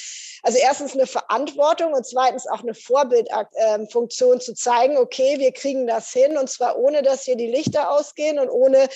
[0.44, 6.12] Also erstens eine Verantwortung und zweitens auch eine Vorbildfunktion zu zeigen, okay, wir kriegen das
[6.12, 8.88] hin und zwar ohne, dass hier die Lichter ausgehen und ohne,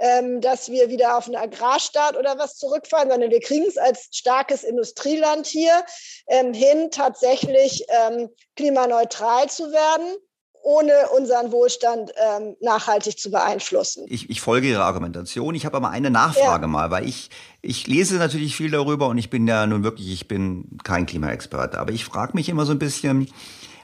[0.00, 4.08] ähm, dass wir wieder auf einen Agrarstaat oder was zurückfallen, sondern wir kriegen es als
[4.10, 5.84] starkes Industrieland hier
[6.26, 10.16] ähm, hin, tatsächlich ähm, klimaneutral zu werden
[10.62, 14.04] ohne unseren Wohlstand ähm, nachhaltig zu beeinflussen.
[14.08, 15.54] Ich, ich folge Ihrer Argumentation.
[15.54, 16.68] Ich habe aber eine Nachfrage ja.
[16.68, 17.30] mal, weil ich,
[17.62, 21.78] ich lese natürlich viel darüber und ich bin ja nun wirklich, ich bin kein Klimaexperte,
[21.78, 23.28] aber ich frage mich immer so ein bisschen,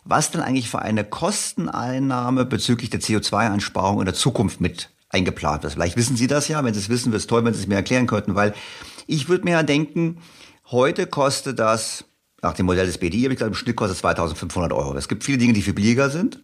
[0.04, 5.74] was denn eigentlich für eine Kosteneinnahme bezüglich der CO2-Einsparung in der Zukunft mit eingeplant ist.
[5.74, 6.62] Vielleicht wissen Sie das ja.
[6.64, 8.54] Wenn Sie es wissen, wäre es toll, wenn Sie es mir erklären könnten, weil
[9.06, 10.18] ich würde mir ja denken,
[10.70, 12.04] heute kostet das,
[12.42, 14.94] nach dem Modell des BDI habe ich gesagt, im Schnitt kostet es 2500 Euro.
[14.96, 16.42] Es gibt viele Dinge, die viel billiger sind.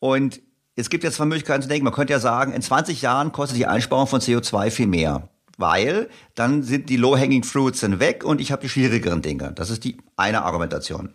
[0.00, 0.40] Und
[0.76, 1.84] es gibt jetzt zwei Möglichkeiten zu denken.
[1.84, 5.28] Man könnte ja sagen, in 20 Jahren kostet die Einsparung von CO2 viel mehr.
[5.56, 9.52] Weil dann sind die low-hanging fruits weg und ich habe die schwierigeren Dinge.
[9.52, 11.14] Das ist die eine Argumentation.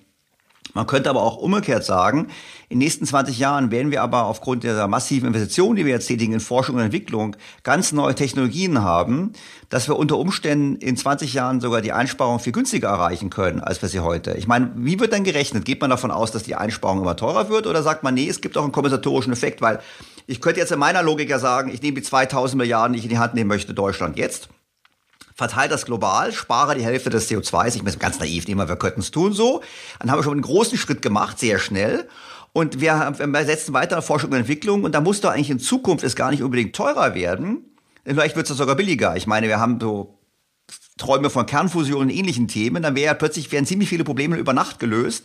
[0.73, 2.27] Man könnte aber auch umgekehrt sagen,
[2.69, 6.07] in den nächsten 20 Jahren werden wir aber aufgrund der massiven Investitionen, die wir jetzt
[6.07, 9.33] tätigen in Forschung und Entwicklung, ganz neue Technologien haben,
[9.69, 13.81] dass wir unter Umständen in 20 Jahren sogar die Einsparung viel günstiger erreichen können, als
[13.81, 14.33] wir sie heute.
[14.33, 15.65] Ich meine, wie wird dann gerechnet?
[15.65, 18.41] Geht man davon aus, dass die Einsparung immer teurer wird oder sagt man, nee, es
[18.41, 19.79] gibt auch einen kompensatorischen Effekt, weil
[20.27, 23.05] ich könnte jetzt in meiner Logik ja sagen, ich nehme die 2000 Milliarden, die ich
[23.05, 24.49] in die Hand nehmen möchte, Deutschland jetzt
[25.39, 27.75] verteile das global, spare die Hälfte des CO2s.
[27.75, 29.61] Ich bin ganz naiv, nehmen wir, wir könnten es tun so.
[29.99, 32.07] Dann haben wir schon einen großen Schritt gemacht, sehr schnell.
[32.51, 34.83] Und wir, wir setzen weiter Forschung und Entwicklung.
[34.83, 37.63] Und da muss doch eigentlich in Zukunft es gar nicht unbedingt teurer werden.
[38.03, 39.15] Vielleicht wird es sogar billiger.
[39.15, 40.19] Ich meine, wir haben so
[40.97, 42.83] Träume von Kernfusion und ähnlichen Themen.
[42.83, 45.23] Dann wäre ja plötzlich werden ziemlich viele Probleme über Nacht gelöst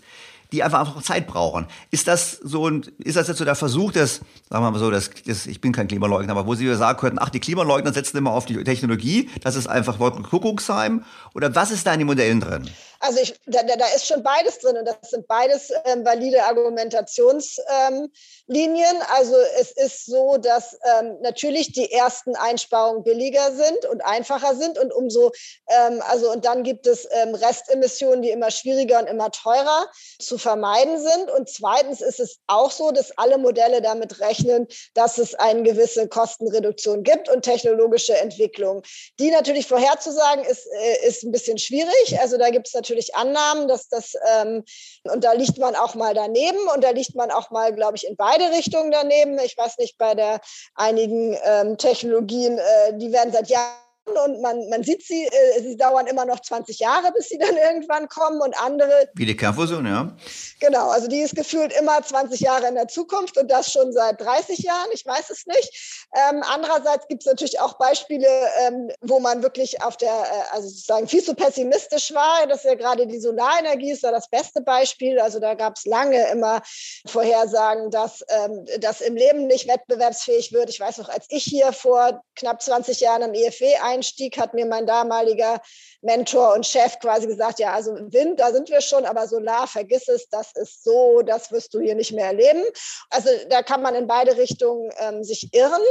[0.52, 1.66] die einfach, einfach Zeit brauchen.
[1.90, 4.90] Ist das so ein, ist das jetzt so der Versuch des, sagen wir mal so,
[4.90, 8.16] das, das, ich bin kein Klimaleugner, aber wo Sie sagen könnten, ach, die Klimaleugner setzen
[8.16, 11.04] immer auf die Technologie, das ist einfach Wolkenkuckucksheim?
[11.34, 12.70] Oder was ist da in den Modellen drin?
[13.04, 18.08] Also ich, da, da ist schon beides drin und das sind beides ähm, valide Argumentationslinien.
[18.48, 24.54] Ähm, also es ist so, dass ähm, natürlich die ersten Einsparungen billiger sind und einfacher
[24.54, 25.32] sind und umso,
[25.68, 29.86] ähm, also und dann gibt es ähm, Restemissionen, die immer schwieriger und immer teurer
[30.18, 31.30] zu vermeiden sind.
[31.30, 36.08] Und zweitens ist es auch so, dass alle Modelle damit rechnen, dass es eine gewisse
[36.08, 38.82] Kostenreduktion gibt und technologische Entwicklung.
[39.18, 42.18] Die natürlich vorherzusagen ist, äh, ist ein bisschen schwierig.
[42.18, 44.64] Also da gibt es natürlich natürlich Annahmen, dass das, ähm,
[45.04, 48.06] und da liegt man auch mal daneben und da liegt man auch mal, glaube ich,
[48.06, 49.38] in beide Richtungen daneben.
[49.40, 50.40] Ich weiß nicht, bei der
[50.74, 55.76] einigen ähm, Technologien, äh, die werden seit Jahren und man, man sieht sie, äh, sie
[55.76, 59.08] dauern immer noch 20 Jahre, bis sie dann irgendwann kommen und andere.
[59.14, 60.14] Wie die Kernfusion, ja.
[60.60, 64.20] Genau, also die ist gefühlt immer 20 Jahre in der Zukunft und das schon seit
[64.20, 66.08] 30 Jahren, ich weiß es nicht.
[66.14, 68.28] Ähm, andererseits gibt es natürlich auch Beispiele,
[68.66, 72.46] ähm, wo man wirklich auf der, äh, also sozusagen viel zu pessimistisch war.
[72.46, 75.18] Das ist ja gerade die Solarenergie ist da das beste Beispiel.
[75.18, 76.62] Also da gab es lange immer
[77.06, 80.68] Vorhersagen, dass ähm, das im Leben nicht wettbewerbsfähig wird.
[80.70, 84.66] Ich weiß noch, als ich hier vor knapp 20 Jahren am EFW einstieg, hat mir
[84.66, 85.60] mein damaliger
[86.04, 90.08] Mentor und Chef quasi gesagt, ja, also Wind, da sind wir schon, aber Solar, vergiss
[90.08, 92.62] es, das ist so, das wirst du hier nicht mehr erleben.
[93.10, 95.82] Also da kann man in beide Richtungen ähm, sich irren.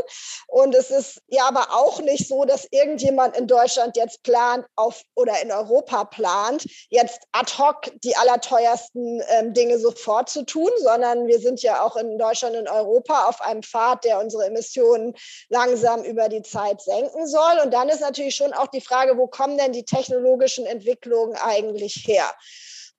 [0.48, 5.02] Und es ist ja aber auch nicht so, dass irgendjemand in Deutschland jetzt plant auf
[5.16, 11.28] oder in Europa plant, jetzt ad hoc die allerteuersten ähm, Dinge sofort zu tun, sondern
[11.28, 15.16] wir sind ja auch in Deutschland und Europa auf einem Pfad, der unsere Emissionen
[15.50, 17.60] langsam über die Zeit senken soll.
[17.64, 22.04] Und dann ist natürlich schon auch die Frage, wo kommen denn die technologischen Entwicklungen eigentlich
[22.06, 22.30] her?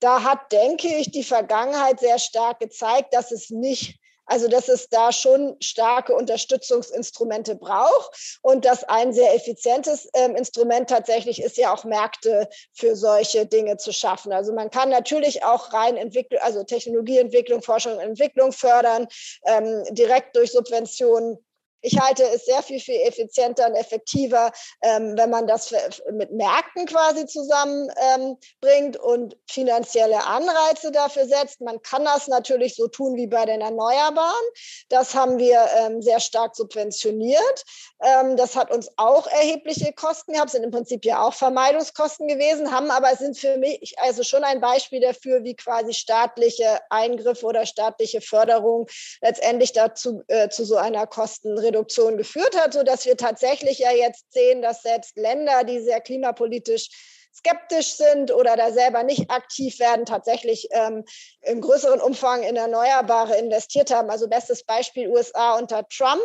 [0.01, 4.89] Da hat, denke ich, die Vergangenheit sehr stark gezeigt, dass es nicht also, dass es
[4.89, 11.75] da schon starke Unterstützungsinstrumente braucht und dass ein sehr effizientes ähm, Instrument tatsächlich ist, ja
[11.75, 14.33] auch Märkte für solche Dinge zu schaffen.
[14.33, 19.07] Also man kann natürlich auch rein Entwicklung, also Technologieentwicklung, Forschung und Entwicklung fördern,
[19.45, 21.44] ähm, direkt durch Subventionen
[21.85, 24.51] ich halte es sehr viel, viel effizienter und effektiver,
[24.83, 25.73] ähm, wenn man das
[26.13, 31.61] mit Märkten quasi zusammenbringt ähm, und finanzielle Anreize dafür setzt.
[31.61, 34.45] Man kann das natürlich so tun wie bei den Erneuerbaren.
[34.89, 37.65] Das haben wir ähm, sehr stark subventioniert.
[38.03, 42.73] Ähm, das hat uns auch erhebliche Kosten gehabt, sind im Prinzip ja auch Vermeidungskosten gewesen,
[42.73, 47.67] haben aber sind für mich also schon ein Beispiel dafür, wie quasi staatliche Eingriffe oder
[47.67, 48.87] staatliche Förderung
[49.21, 54.33] letztendlich dazu äh, zu so einer Kostenreduktion Reduktion geführt hat, sodass wir tatsächlich ja jetzt
[54.33, 56.89] sehen, dass selbst Länder, die sehr klimapolitisch
[57.35, 61.05] skeptisch sind oder da selber nicht aktiv werden, tatsächlich ähm,
[61.43, 64.11] im größeren Umfang in Erneuerbare investiert haben.
[64.11, 66.23] Also bestes Beispiel USA unter Trump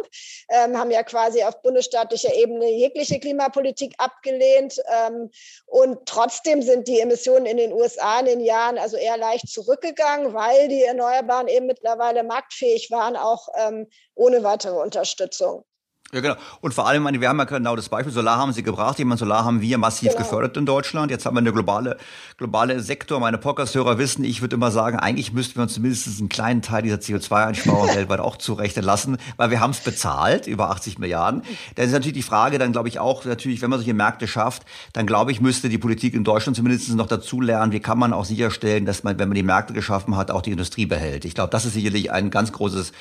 [0.50, 4.76] ähm, haben ja quasi auf bundesstaatlicher Ebene jegliche Klimapolitik abgelehnt.
[4.88, 5.30] Ähm,
[5.66, 10.34] und trotzdem sind die Emissionen in den USA in den Jahren also eher leicht zurückgegangen,
[10.34, 15.66] weil die Erneuerbaren eben mittlerweile marktfähig waren, auch ähm, ohne weitere Unterstützung.
[16.12, 16.36] Ja, genau.
[16.62, 18.98] Und vor allem, wir haben ja genau das Beispiel, Solar haben Sie gebracht.
[18.98, 20.24] Ich meine, Solar haben wir massiv genau.
[20.24, 21.12] gefördert in Deutschland.
[21.12, 21.98] Jetzt haben wir eine globale,
[22.36, 23.20] globale Sektor.
[23.20, 26.82] Meine Podcast-Hörer wissen, ich würde immer sagen, eigentlich müssten wir uns zumindest einen kleinen Teil
[26.82, 31.44] dieser CO2-Einsparung weltweit auch zurechnen lassen, weil wir haben es bezahlt, über 80 Milliarden.
[31.76, 34.64] Dann ist natürlich die Frage, dann glaube ich auch, natürlich, wenn man solche Märkte schafft,
[34.94, 38.14] dann glaube ich, müsste die Politik in Deutschland zumindest noch dazu lernen, wie kann man
[38.14, 41.24] auch sicherstellen, dass man, wenn man die Märkte geschaffen hat, auch die Industrie behält.
[41.24, 42.94] Ich glaube, das ist sicherlich ein ganz großes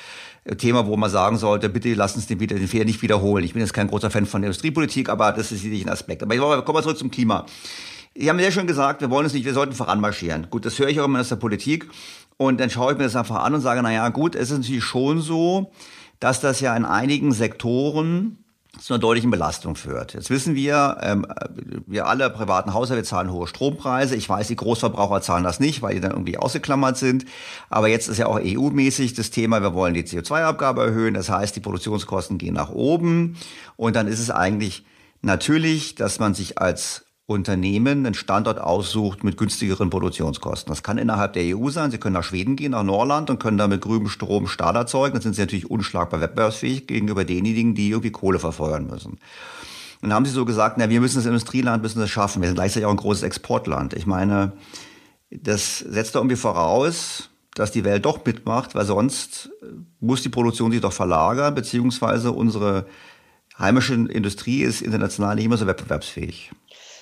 [0.57, 3.43] Thema, wo man sagen sollte, bitte lass uns den, den Fehler nicht wiederholen.
[3.43, 6.23] Ich bin jetzt kein großer Fan von Industriepolitik, aber das ist sicherlich ein Aspekt.
[6.23, 7.45] Aber ich kommen wir zurück zum Klima.
[8.15, 10.47] Sie haben sehr schön gesagt, wir wollen es nicht, wir sollten voranmarschieren.
[10.49, 11.89] Gut, das höre ich auch immer aus der Politik.
[12.37, 14.59] Und dann schaue ich mir das einfach an und sage, na ja, gut, es ist
[14.59, 15.71] natürlich schon so,
[16.19, 18.37] dass das ja in einigen Sektoren
[18.81, 20.13] zu einer deutlichen Belastung führt.
[20.13, 21.25] Jetzt wissen wir, ähm,
[21.85, 24.15] wir alle privaten Haushalte zahlen hohe Strompreise.
[24.15, 27.25] Ich weiß, die Großverbraucher zahlen das nicht, weil die dann irgendwie ausgeklammert sind.
[27.69, 31.13] Aber jetzt ist ja auch EU-mäßig das Thema, wir wollen die CO2-Abgabe erhöhen.
[31.13, 33.37] Das heißt, die Produktionskosten gehen nach oben.
[33.75, 34.85] Und dann ist es eigentlich
[35.21, 40.71] natürlich, dass man sich als Unternehmen einen Standort aussucht mit günstigeren Produktionskosten.
[40.71, 41.91] Das kann innerhalb der EU sein.
[41.91, 45.13] Sie können nach Schweden gehen, nach Norland und können da mit grünem Strom Stahl erzeugen.
[45.13, 49.11] Dann sind sie natürlich unschlagbar wettbewerbsfähig gegenüber denjenigen, die irgendwie Kohle verfeuern müssen.
[49.11, 52.41] Und dann haben sie so gesagt, na, wir müssen das Industrieland, müssen das schaffen.
[52.41, 53.93] Wir sind gleichzeitig auch ein großes Exportland.
[53.93, 54.53] Ich meine,
[55.29, 59.51] das setzt da irgendwie voraus, dass die Welt doch mitmacht, weil sonst
[59.99, 62.87] muss die Produktion sich doch verlagern, beziehungsweise unsere
[63.59, 66.51] heimische Industrie ist international nicht immer so wettbewerbsfähig.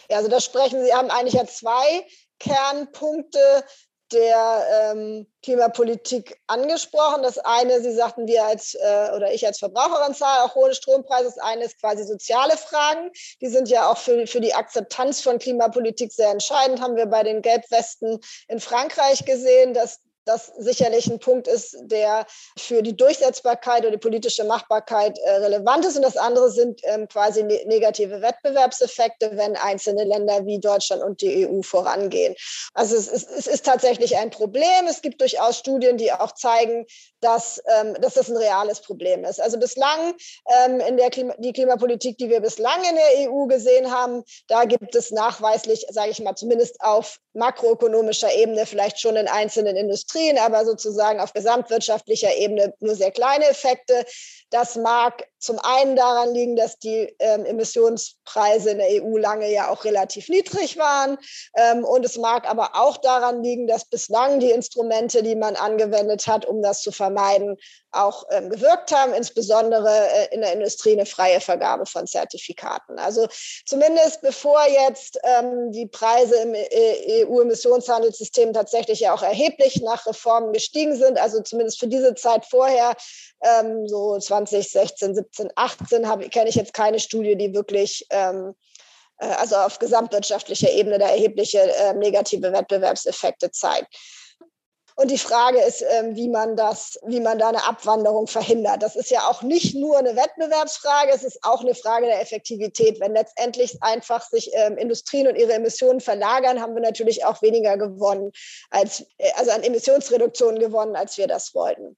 [0.10, 2.06] Ja, also da sprechen Sie haben eigentlich ja zwei
[2.40, 3.64] Kernpunkte
[4.12, 7.24] der ähm, Klimapolitik angesprochen.
[7.24, 11.26] Das eine, Sie sagten, wir als äh, oder ich als Verbraucherin zahle auch hohe Strompreise.
[11.26, 13.12] Das eine ist quasi soziale Fragen.
[13.42, 16.82] Die sind ja auch für, für die Akzeptanz von Klimapolitik sehr entscheidend.
[16.82, 22.26] Haben wir bei den Gelbwesten in Frankreich gesehen, dass das sicherlich ein Punkt ist, der
[22.58, 25.96] für die Durchsetzbarkeit oder die politische Machbarkeit äh, relevant ist.
[25.96, 31.22] Und das andere sind ähm, quasi ne negative Wettbewerbseffekte, wenn einzelne Länder wie Deutschland und
[31.22, 32.36] die EU vorangehen.
[32.74, 34.88] Also es ist, es ist tatsächlich ein Problem.
[34.88, 36.86] Es gibt durchaus Studien, die auch zeigen,
[37.22, 39.42] dass, ähm, dass das ein reales Problem ist.
[39.42, 40.14] Also bislang
[40.66, 44.66] ähm, in der Klima die Klimapolitik, die wir bislang in der EU gesehen haben, da
[44.66, 50.17] gibt es nachweislich, sage ich mal, zumindest auf makroökonomischer Ebene vielleicht schon in einzelnen Industrien
[50.18, 54.06] Industrien, aber sozusagen auf gesamtwirtschaftlicher Ebene nur sehr kleine Effekte.
[54.50, 59.70] Das mag zum einen daran liegen, dass die ähm, Emissionspreise in der EU lange ja
[59.70, 61.18] auch relativ niedrig waren.
[61.56, 66.28] Ähm, und es mag aber auch daran liegen, dass bislang die Instrumente, die man angewendet
[66.28, 67.58] hat, um das zu vermeiden,
[67.92, 73.00] auch ähm, gewirkt haben, insbesondere äh, in der Industrie eine freie Vergabe von Zertifikaten.
[73.00, 73.28] Also
[73.66, 80.54] zumindest bevor jetzt ähm, die Preise im äh, EU-Emissionshandelssystem tatsächlich ja auch erheblich nach Reformen
[80.54, 82.96] gestiegen sind, also zumindest für diese Zeit vorher,
[83.42, 88.54] ähm, so 2016, 17, 18, kenne ich jetzt keine Studie, die wirklich ähm,
[89.20, 93.96] äh, also auf gesamtwirtschaftlicher Ebene da erhebliche äh, negative Wettbewerbseffekte zeigt.
[95.00, 98.82] Und die Frage ist, ähm, wie man das, wie man da eine Abwanderung verhindert.
[98.82, 103.00] Das ist ja auch nicht nur eine Wettbewerbsfrage, es ist auch eine Frage der Effektivität.
[103.00, 107.78] Wenn letztendlich einfach sich ähm, Industrien und ihre Emissionen verlagern, haben wir natürlich auch weniger
[107.78, 108.32] gewonnen
[108.72, 111.96] als, äh, also an Emissionsreduktionen gewonnen, als wir das wollten.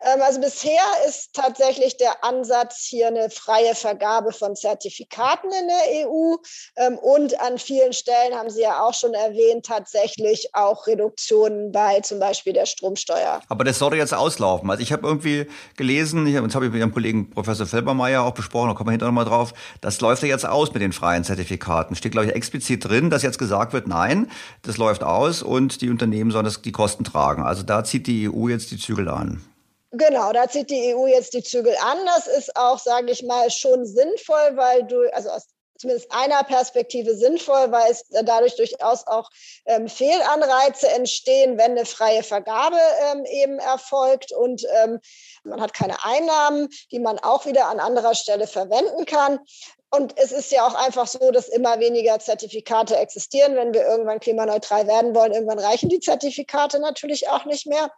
[0.00, 6.08] Ähm, also bisher ist tatsächlich der Ansatz hier eine freie Vergabe von Zertifikaten in der
[6.08, 6.36] EU
[6.76, 12.00] ähm, und an vielen Stellen haben Sie ja auch schon erwähnt, tatsächlich auch Reduktionen bei
[12.00, 13.40] zum Beispiel der Stromsteuer.
[13.48, 14.70] Aber das sollte jetzt auslaufen.
[14.70, 15.46] Also ich habe irgendwie
[15.76, 19.12] gelesen, das habe ich mit Ihrem Kollegen Professor Felbermeier auch besprochen, da kommen wir hinterher
[19.12, 21.96] nochmal drauf, das läuft ja jetzt aus mit den freien Zertifikaten.
[21.96, 24.30] Steht, glaube ich, explizit drin, dass jetzt gesagt wird, nein,
[24.62, 27.42] das läuft aus und die Unternehmen sollen das, die Kosten tragen.
[27.42, 29.42] Also da zieht die EU jetzt die Zügel an.
[29.90, 31.98] Genau, da zieht die EU jetzt die Zügel an.
[32.04, 35.46] Das ist auch, sage ich mal, schon sinnvoll, weil du, also aus
[35.78, 39.30] zumindest einer Perspektive sinnvoll, weil es dadurch durchaus auch
[39.66, 42.78] ähm, Fehlanreize entstehen, wenn eine freie Vergabe
[43.10, 44.98] ähm, eben erfolgt und ähm,
[45.44, 49.38] man hat keine Einnahmen, die man auch wieder an anderer Stelle verwenden kann.
[49.90, 53.56] Und es ist ja auch einfach so, dass immer weniger Zertifikate existieren.
[53.56, 57.90] Wenn wir irgendwann klimaneutral werden wollen, irgendwann reichen die Zertifikate natürlich auch nicht mehr.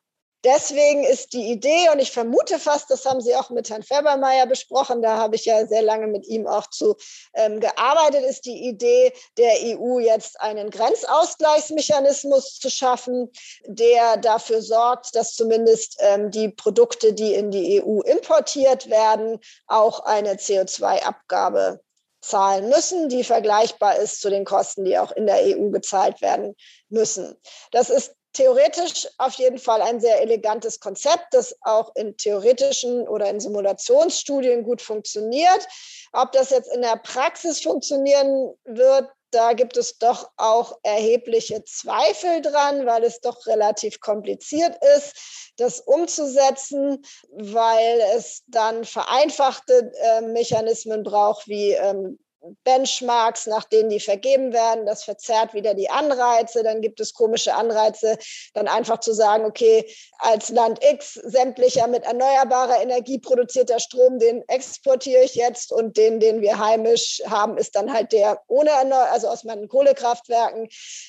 [0.42, 4.46] Deswegen ist die Idee, und ich vermute fast, das haben Sie auch mit Herrn Ferbermeier
[4.46, 6.96] besprochen, da habe ich ja sehr lange mit ihm auch zu
[7.34, 13.30] ähm, gearbeitet, ist die Idee der EU jetzt einen Grenzausgleichsmechanismus zu schaffen,
[13.66, 20.00] der dafür sorgt, dass zumindest ähm, die Produkte, die in die EU importiert werden, auch
[20.00, 21.80] eine CO2-Abgabe
[22.22, 26.54] zahlen müssen, die vergleichbar ist zu den Kosten, die auch in der EU gezahlt werden
[26.88, 27.36] müssen.
[27.72, 33.28] Das ist theoretisch auf jeden Fall ein sehr elegantes Konzept, das auch in theoretischen oder
[33.28, 35.66] in Simulationsstudien gut funktioniert.
[36.12, 42.42] Ob das jetzt in der Praxis funktionieren wird, da gibt es doch auch erhebliche Zweifel
[42.42, 51.04] dran, weil es doch relativ kompliziert ist, das umzusetzen, weil es dann vereinfachte äh, Mechanismen
[51.04, 52.18] braucht, wie ähm,
[52.64, 54.86] Benchmarks, nach denen die vergeben werden.
[54.86, 56.62] Das verzerrt wieder die Anreize.
[56.62, 58.18] Dann gibt es komische Anreize,
[58.54, 59.84] dann einfach zu sagen, okay,
[60.18, 66.20] als Land X sämtlicher mit erneuerbarer Energie produzierter Strom, den exportiere ich jetzt und den,
[66.20, 68.70] den wir heimisch haben, ist dann halt der ohne,
[69.10, 70.68] also aus meinen Kohlekraftwerken.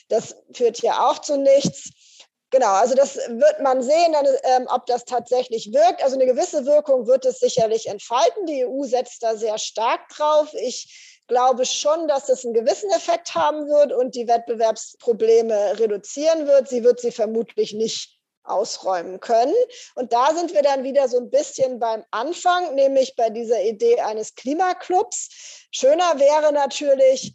[0.10, 1.92] Das führt ja auch zu nichts.
[2.52, 6.04] Genau, also das wird man sehen, dann, ähm, ob das tatsächlich wirkt.
[6.04, 8.46] Also eine gewisse Wirkung wird es sicherlich entfalten.
[8.46, 10.54] Die EU setzt da sehr stark drauf.
[10.56, 16.68] Ich glaube schon, dass es einen gewissen Effekt haben wird und die Wettbewerbsprobleme reduzieren wird.
[16.68, 19.56] Sie wird sie vermutlich nicht ausräumen können.
[19.96, 24.02] Und da sind wir dann wieder so ein bisschen beim Anfang, nämlich bei dieser Idee
[24.02, 25.70] eines Klimaclubs.
[25.72, 27.34] Schöner wäre natürlich,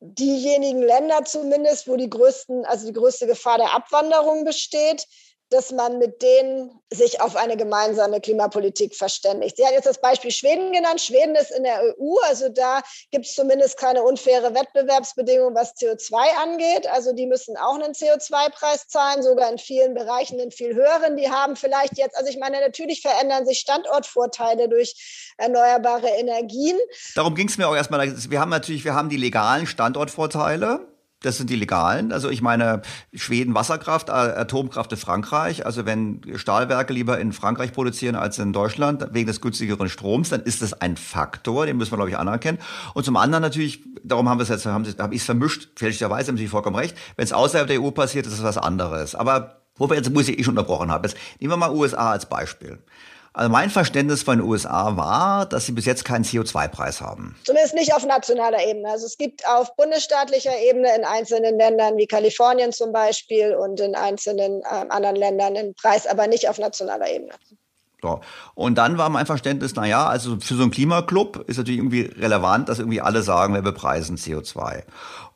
[0.00, 5.06] diejenigen Länder zumindest, wo die größten, also die größte Gefahr der Abwanderung besteht,
[5.50, 9.56] dass man mit denen sich auf eine gemeinsame Klimapolitik verständigt.
[9.56, 11.00] Sie hat jetzt das Beispiel Schweden genannt.
[11.00, 16.14] Schweden ist in der EU, also da gibt es zumindest keine unfaire Wettbewerbsbedingungen, was CO2
[16.42, 16.86] angeht.
[16.88, 21.16] Also die müssen auch einen CO2-Preis zahlen, sogar in vielen Bereichen einen viel höheren.
[21.16, 26.78] Die haben vielleicht jetzt, also ich meine, natürlich verändern sich Standortvorteile durch erneuerbare Energien.
[27.14, 28.00] Darum ging es mir auch erstmal.
[28.30, 30.86] Wir haben natürlich, wir haben die legalen Standortvorteile.
[31.22, 32.12] Das sind die legalen.
[32.12, 32.80] Also ich meine,
[33.12, 35.66] Schweden Wasserkraft, Atomkraft in Frankreich.
[35.66, 40.40] Also wenn Stahlwerke lieber in Frankreich produzieren als in Deutschland wegen des günstigeren Stroms, dann
[40.40, 42.58] ist das ein Faktor, den müssen wir, glaube ich, anerkennen.
[42.94, 46.28] Und zum anderen natürlich, darum haben wir es jetzt, haben, habe ich es vermischt, fälschlicherweise
[46.28, 46.96] haben Sie vollkommen recht.
[47.16, 49.14] Wenn es außerhalb der EU passiert, ist es was anderes.
[49.14, 52.12] Aber wo wir jetzt, wo ich eh schon unterbrochen habe, jetzt nehmen wir mal USA
[52.12, 52.78] als Beispiel.
[53.32, 57.36] Also mein Verständnis von den USA war, dass sie bis jetzt keinen CO2-Preis haben.
[57.44, 58.88] Zumindest nicht auf nationaler Ebene.
[58.90, 63.94] Also es gibt auf bundesstaatlicher Ebene in einzelnen Ländern wie Kalifornien zum Beispiel und in
[63.94, 67.32] einzelnen äh, anderen Ländern einen Preis, aber nicht auf nationaler Ebene.
[68.02, 68.20] So.
[68.54, 72.10] Und dann war mein Verständnis, na ja, also für so einen Klimaclub ist natürlich irgendwie
[72.18, 74.82] relevant, dass irgendwie alle sagen, wir bepreisen CO2.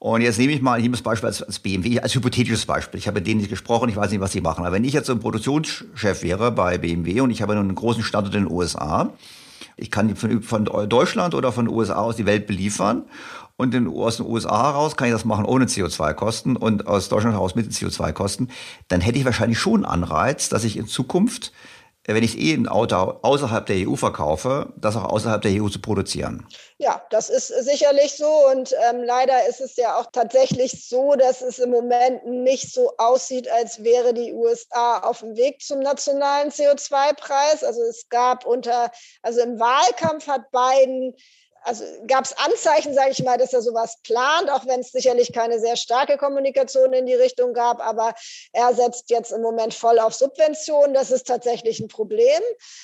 [0.05, 2.99] Und jetzt nehme ich mal hier das Beispiel als, als BMW, als hypothetisches Beispiel.
[2.99, 4.67] Ich habe mit denen nicht gesprochen, ich weiß nicht, was sie machen.
[4.67, 8.03] Aber wenn ich jetzt so ein Produktionschef wäre bei BMW und ich habe einen großen
[8.03, 9.15] Standort in den USA,
[9.79, 13.05] ich kann von, von Deutschland oder von den USA aus die Welt beliefern
[13.57, 17.35] und in, aus den USA heraus kann ich das machen ohne CO2-Kosten und aus Deutschland
[17.35, 18.51] heraus mit CO2-Kosten,
[18.89, 21.51] dann hätte ich wahrscheinlich schon Anreiz, dass ich in Zukunft
[22.07, 25.81] wenn ich eh ein Auto außerhalb der EU verkaufe, das auch außerhalb der EU zu
[25.81, 26.47] produzieren.
[26.77, 28.29] Ja, das ist sicherlich so.
[28.51, 32.93] Und ähm, leider ist es ja auch tatsächlich so, dass es im Moment nicht so
[32.99, 37.65] aussieht, als wäre die USA auf dem Weg zum nationalen CO2-Preis.
[37.65, 38.91] Also es gab unter,
[39.23, 41.15] also im Wahlkampf hat Biden
[41.65, 45.33] also gab es Anzeichen, sage ich mal, dass er sowas plant, auch wenn es sicherlich
[45.33, 47.81] keine sehr starke Kommunikation in die Richtung gab.
[47.81, 48.15] Aber
[48.53, 50.95] er setzt jetzt im Moment voll auf Subventionen.
[50.95, 52.43] Das ist tatsächlich ein Problem,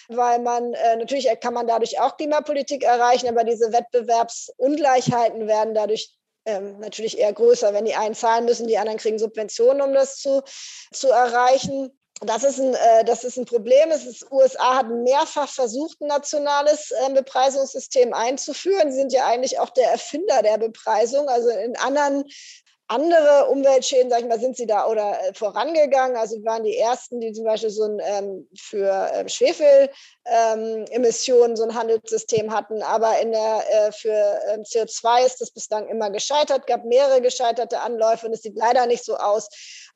[0.09, 6.15] weil man äh, natürlich kann man dadurch auch Klimapolitik erreichen, aber diese Wettbewerbsungleichheiten werden dadurch
[6.47, 10.17] ähm, natürlich eher größer, wenn die einen zahlen müssen, die anderen kriegen Subventionen, um das
[10.17, 10.43] zu,
[10.91, 11.93] zu erreichen.
[12.21, 13.91] Das ist ein, äh, das ist ein Problem.
[13.91, 18.93] Es ist, USA hat mehrfach versucht, ein nationales äh, Bepreisungssystem einzuführen.
[18.93, 21.31] Sie sind ja eigentlich auch der Erfinder der Bepreisung.
[21.31, 22.25] Also in anderen
[22.91, 26.17] andere Umweltschäden, sag ich mal, sind sie da oder äh, vorangegangen.
[26.17, 31.63] Also waren die ersten, die zum Beispiel so ein ähm, für ähm, Schwefelemissionen ähm, so
[31.63, 32.83] ein Handelssystem hatten.
[32.83, 33.63] Aber in der,
[33.93, 38.57] für ähm, CO2 ist das bislang immer gescheitert, gab mehrere gescheiterte Anläufe und es sieht
[38.57, 39.49] leider nicht so aus,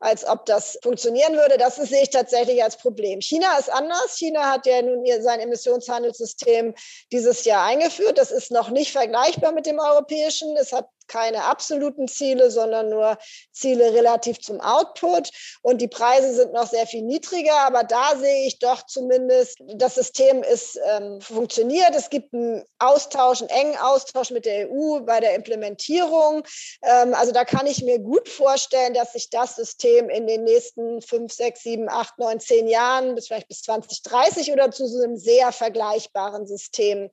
[0.05, 1.57] als ob das funktionieren würde.
[1.57, 3.20] Das sehe ich tatsächlich als Problem.
[3.20, 4.16] China ist anders.
[4.16, 6.74] China hat ja nun ihr, sein Emissionshandelssystem
[7.11, 8.18] dieses Jahr eingeführt.
[8.18, 10.57] Das ist noch nicht vergleichbar mit dem europäischen.
[10.57, 13.18] Es hat keine absoluten Ziele, sondern nur
[13.52, 15.30] Ziele relativ zum Output.
[15.62, 19.94] Und die Preise sind noch sehr viel niedriger, aber da sehe ich doch zumindest, das
[19.94, 21.94] System ist ähm, funktioniert.
[21.94, 26.44] Es gibt einen Austausch, einen engen Austausch mit der EU bei der Implementierung.
[26.82, 31.00] Ähm, also da kann ich mir gut vorstellen, dass sich das System in den nächsten
[31.02, 35.16] fünf, sechs, sieben, acht, neun, zehn Jahren bis vielleicht bis 2030 oder zu so einem
[35.16, 37.11] sehr vergleichbaren System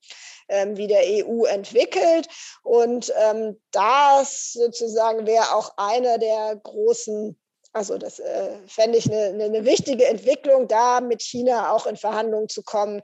[0.50, 2.28] ähm, wie der EU entwickelt.
[2.64, 7.36] Und ähm, das sozusagen wäre auch einer der großen
[7.74, 12.50] also das äh, fände ich eine, eine, wichtige Entwicklung, da mit China auch in Verhandlungen
[12.50, 13.02] zu kommen,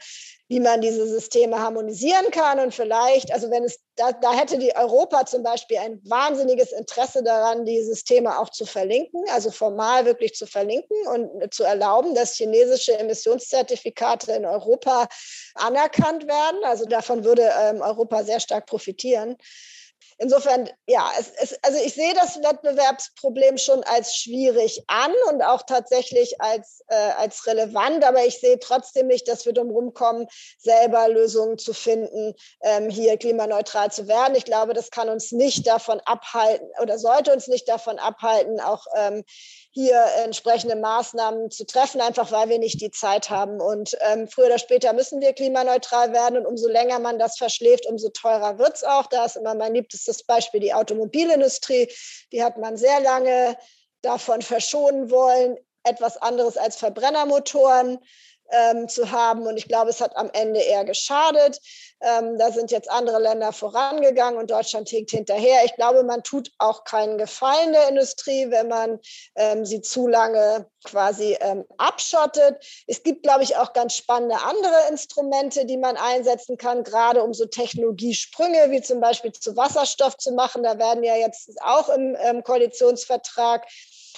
[0.50, 2.60] wie man diese Systeme harmonisieren kann.
[2.60, 7.24] Und vielleicht, also wenn es, da, da hätte die Europa zum Beispiel ein wahnsinniges Interesse
[7.24, 12.36] daran, die Systeme auch zu verlinken, also formal wirklich zu verlinken und zu erlauben, dass
[12.36, 15.08] chinesische Emissionszertifikate in Europa
[15.56, 16.60] anerkannt werden.
[16.66, 19.38] Also davon würde ähm, Europa sehr stark profitieren.
[20.20, 25.62] Insofern, ja, es, es, also ich sehe das Wettbewerbsproblem schon als schwierig an und auch
[25.64, 30.28] tatsächlich als, äh, als relevant, aber ich sehe trotzdem nicht, dass wir drum kommen,
[30.58, 34.36] selber Lösungen zu finden, ähm, hier klimaneutral zu werden.
[34.36, 38.86] Ich glaube, das kann uns nicht davon abhalten oder sollte uns nicht davon abhalten, auch
[38.96, 39.24] ähm,
[39.72, 43.62] hier entsprechende Maßnahmen zu treffen, einfach weil wir nicht die Zeit haben.
[43.62, 46.38] Und ähm, früher oder später müssen wir klimaneutral werden.
[46.40, 49.08] Und umso länger man das verschläft, umso teurer wird es auch.
[49.08, 51.92] Da ist immer mein liebstes Beispiel die Automobilindustrie.
[52.32, 53.58] Die hat man sehr lange
[54.02, 58.00] davon verschonen wollen, etwas anderes als Verbrennermotoren
[58.52, 59.48] ähm, zu haben.
[59.48, 61.60] Und ich glaube, es hat am Ende eher geschadet.
[62.00, 65.66] Ähm, da sind jetzt andere Länder vorangegangen und Deutschland hinkt hinterher.
[65.66, 69.00] Ich glaube, man tut auch keinen Gefallen der Industrie, wenn man
[69.36, 72.64] ähm, sie zu lange quasi ähm, abschottet.
[72.86, 77.34] Es gibt, glaube ich, auch ganz spannende andere Instrumente, die man einsetzen kann, gerade um
[77.34, 80.64] so Technologiesprünge wie zum Beispiel zu Wasserstoff zu machen.
[80.64, 83.66] Da werden ja jetzt auch im ähm, Koalitionsvertrag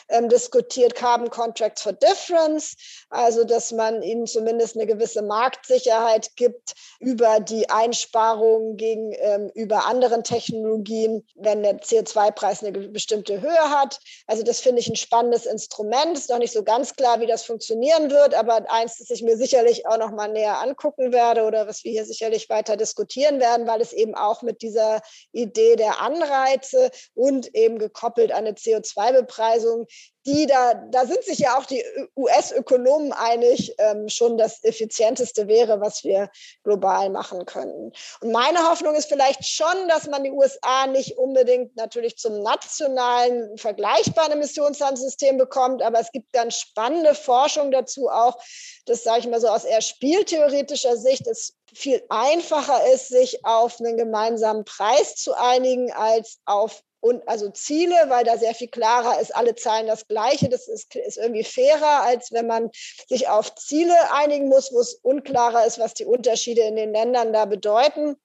[0.10, 2.76] ähm, diskutiert Carbon Contracts for Difference,
[3.10, 10.24] also dass man ihnen zumindest eine gewisse Marktsicherheit gibt über die Einsparungen gegenüber ähm, anderen
[10.24, 14.00] Technologien, wenn der CO2-Preis eine bestimmte Höhe hat.
[14.28, 16.18] Also das finde ich ein spannendes Instrument.
[16.18, 19.38] Ist noch nicht so ganz klar, wie das funktionieren wird, aber eins, das ich mir
[19.38, 23.68] sicherlich auch noch mal näher angucken werde oder was wir hier sicherlich weiter diskutieren werden,
[23.68, 25.02] weil es eben auch mit dieser
[25.32, 29.88] Idee der Anreize und eben gekoppelt an eine CO2-Bepreisung
[30.26, 31.84] die da, da sind sich ja auch die
[32.16, 36.30] US-Ökonomen einig, ähm, schon das effizienteste wäre, was wir
[36.64, 37.94] global machen könnten.
[38.22, 43.58] Und meine Hoffnung ist vielleicht schon, dass man die USA nicht unbedingt natürlich zum nationalen
[43.58, 48.38] vergleichbaren Emissionshandelssystem bekommt, aber es gibt ganz spannende Forschung dazu auch,
[48.86, 53.80] das sage ich mal so aus eher spieltheoretischer Sicht, es viel einfacher ist, sich auf
[53.80, 59.20] einen gemeinsamen Preis zu einigen, als auf und also Ziele, weil da sehr viel klarer
[59.22, 60.50] ist, alle zahlen das Gleiche.
[60.50, 62.70] Das ist, ist irgendwie fairer, als wenn man
[63.08, 67.32] sich auf Ziele einigen muss, wo es unklarer ist, was die Unterschiede in den Ländern
[67.32, 68.16] da bedeuten.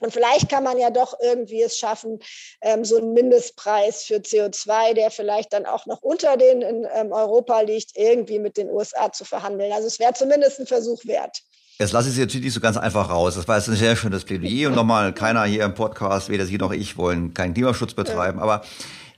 [0.00, 2.18] Und vielleicht kann man ja doch irgendwie es schaffen,
[2.60, 7.12] ähm, so einen Mindestpreis für CO2, der vielleicht dann auch noch unter den in ähm,
[7.12, 9.72] Europa liegt, irgendwie mit den USA zu verhandeln.
[9.72, 11.42] Also es wäre zumindest ein Versuch wert.
[11.78, 13.34] Jetzt lasse ich Sie natürlich nicht so ganz einfach raus.
[13.34, 16.58] Das war jetzt ein sehr schönes Plädoyer und nochmal keiner hier im Podcast, weder Sie
[16.58, 18.38] noch ich, wollen keinen Klimaschutz betreiben.
[18.40, 18.62] Aber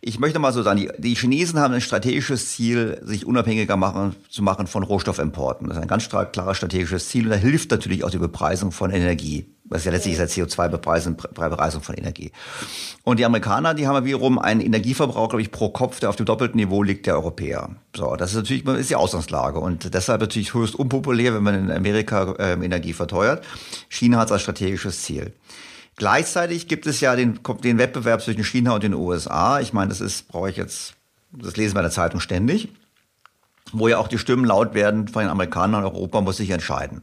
[0.06, 4.14] ich möchte mal so sagen, die, die Chinesen haben ein strategisches Ziel, sich unabhängiger machen,
[4.28, 5.68] zu machen von Rohstoffimporten.
[5.68, 8.90] Das ist ein ganz klares strategisches Ziel und da hilft natürlich auch die Bepreisung von
[8.90, 9.46] Energie.
[9.64, 12.32] Was ja letztlich ist ja CO2-Bepreisung Bepreisung von Energie.
[13.02, 16.16] Und die Amerikaner, die haben ja wiederum einen Energieverbrauch, glaube ich, pro Kopf, der auf
[16.16, 17.70] dem doppelten Niveau liegt der Europäer.
[17.96, 21.70] So, das ist natürlich ist die Ausgangslage und deshalb natürlich höchst unpopulär, wenn man in
[21.70, 23.42] Amerika äh, Energie verteuert.
[23.88, 25.32] China hat es als strategisches Ziel.
[25.96, 29.60] Gleichzeitig gibt es ja den, den Wettbewerb zwischen China und den USA.
[29.60, 30.94] Ich meine, das ist, brauche ich jetzt,
[31.32, 32.68] das lesen wir in der Zeitung ständig,
[33.72, 37.02] wo ja auch die Stimmen laut werden von den Amerikanern Europa muss sich entscheiden.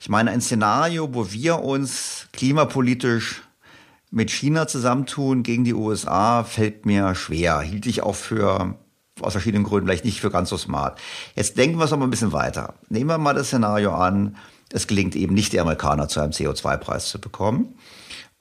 [0.00, 3.42] Ich meine, ein Szenario, wo wir uns klimapolitisch
[4.10, 7.60] mit China zusammentun gegen die USA, fällt mir schwer.
[7.60, 8.76] Hielt ich auch für
[9.20, 10.98] aus verschiedenen Gründen vielleicht nicht für ganz so smart.
[11.34, 12.74] Jetzt denken wir es mal ein bisschen weiter.
[12.88, 14.36] Nehmen wir mal das Szenario an,
[14.72, 17.74] es gelingt eben nicht, die Amerikaner zu einem CO2-Preis zu bekommen.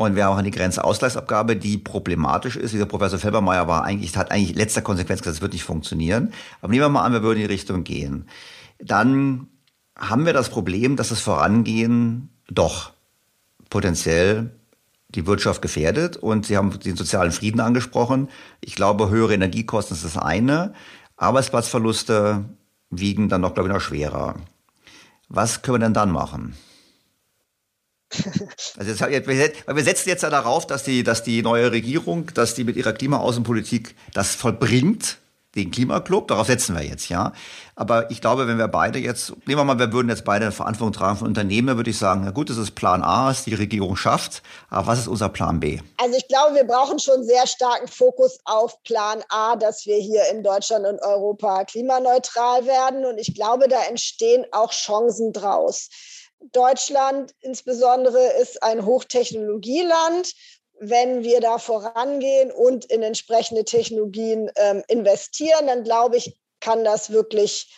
[0.02, 2.74] Und wir haben auch eine Grenzausgleichsabgabe, die problematisch ist.
[2.74, 6.34] Dieser Professor Felbermeier war eigentlich, hat eigentlich letzter Konsequenz gesagt, das wird nicht funktionieren.
[6.62, 8.28] Aber nehmen wir mal an, wir würden in die Richtung gehen.
[8.80, 9.48] Dann
[9.96, 12.94] haben wir das Problem, dass das Vorangehen doch
[13.70, 14.56] potenziell
[15.10, 16.18] die Wirtschaft gefährdet.
[16.18, 18.30] Und Sie haben den sozialen Frieden angesprochen.
[18.60, 20.74] Ich glaube, höhere Energiekosten ist das eine.
[21.18, 22.46] Arbeitsplatzverluste
[22.90, 24.36] wiegen dann noch, glaube ich, noch schwerer.
[25.30, 26.56] Was können wir denn dann machen?
[28.78, 32.56] Also jetzt, weil wir setzen jetzt ja darauf, dass die, dass die neue Regierung, dass
[32.56, 35.18] die mit ihrer Klimaaußenpolitik das vollbringt,
[35.56, 37.34] den Klimaclub, darauf setzen wir jetzt, ja.
[37.76, 40.94] Aber ich glaube, wenn wir beide jetzt, nehmen wir mal, wir würden jetzt beide Verantwortung
[40.94, 43.54] tragen von Unternehmen, dann würde ich sagen, na gut, das ist Plan A, was die
[43.54, 45.80] Regierung schafft, aber was ist unser Plan B?
[45.98, 50.24] Also ich glaube, wir brauchen schon sehr starken Fokus auf Plan A, dass wir hier
[50.32, 53.06] in Deutschland und Europa klimaneutral werden.
[53.06, 55.90] Und ich glaube, da entstehen auch Chancen draus.
[56.52, 60.34] Deutschland insbesondere ist ein Hochtechnologieland.
[60.80, 67.12] Wenn wir da vorangehen und in entsprechende Technologien ähm, investieren, dann glaube ich, kann das
[67.12, 67.72] wirklich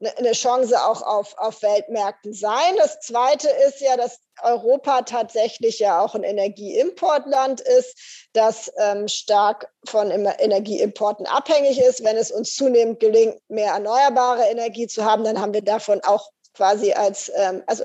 [0.00, 2.76] ne, eine Chance auch auf, auf Weltmärkten sein.
[2.76, 9.68] Das Zweite ist ja, dass Europa tatsächlich ja auch ein Energieimportland ist, das ähm, stark
[9.86, 12.04] von Energieimporten abhängig ist.
[12.04, 16.30] Wenn es uns zunehmend gelingt, mehr erneuerbare Energie zu haben, dann haben wir davon auch
[16.54, 17.84] quasi als, ähm, also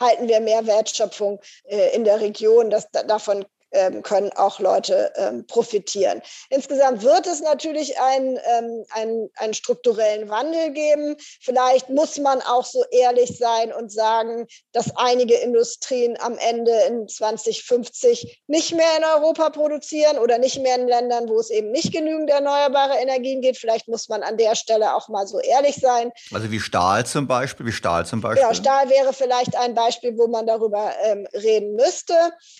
[0.00, 2.70] halten wir mehr Wertschöpfung äh, in der Region.
[2.70, 6.22] Das, davon ähm, können auch Leute ähm, profitieren.
[6.50, 11.16] Insgesamt wird es natürlich einen, ähm, einen, einen strukturellen Wandel geben.
[11.40, 17.08] Vielleicht muss man auch so ehrlich sein und sagen, dass einige Industrien am Ende in
[17.08, 21.92] 2050 nicht mehr in Europa produzieren oder nicht mehr in Ländern, wo es eben nicht
[21.92, 23.58] genügend erneuerbare Energien geht.
[23.58, 26.12] Vielleicht muss man an der Stelle auch mal so ehrlich sein.
[26.32, 28.42] Also wie Stahl zum Beispiel, wie Stahl zum Beispiel.
[28.42, 32.14] Genau, Stahl wäre vielleicht ein Beispiel, wo man darüber ähm, reden müsste.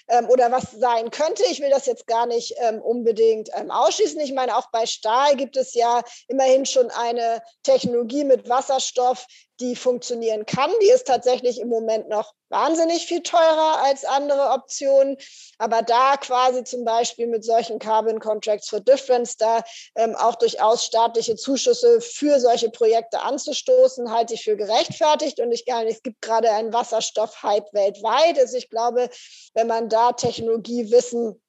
[0.08, 1.42] Ähm, oder was sein sein könnte.
[1.50, 4.20] Ich will das jetzt gar nicht ähm, unbedingt ähm, ausschließen.
[4.20, 9.26] Ich meine, auch bei Stahl gibt es ja immerhin schon eine Technologie mit Wasserstoff,
[9.60, 10.70] die funktionieren kann.
[10.82, 15.16] Die ist tatsächlich im Moment noch wahnsinnig viel teurer als andere Optionen.
[15.58, 19.62] Aber da quasi zum Beispiel mit solchen Carbon Contracts for Difference da
[19.96, 25.40] ähm, auch durchaus staatliche Zuschüsse für solche Projekte anzustoßen, halte ich für gerechtfertigt.
[25.40, 28.38] Und ich gar nicht, es gibt gerade einen Wasserstoff-Hype weltweit.
[28.38, 29.10] Also ich glaube,
[29.54, 31.40] wenn man da Technologiewissen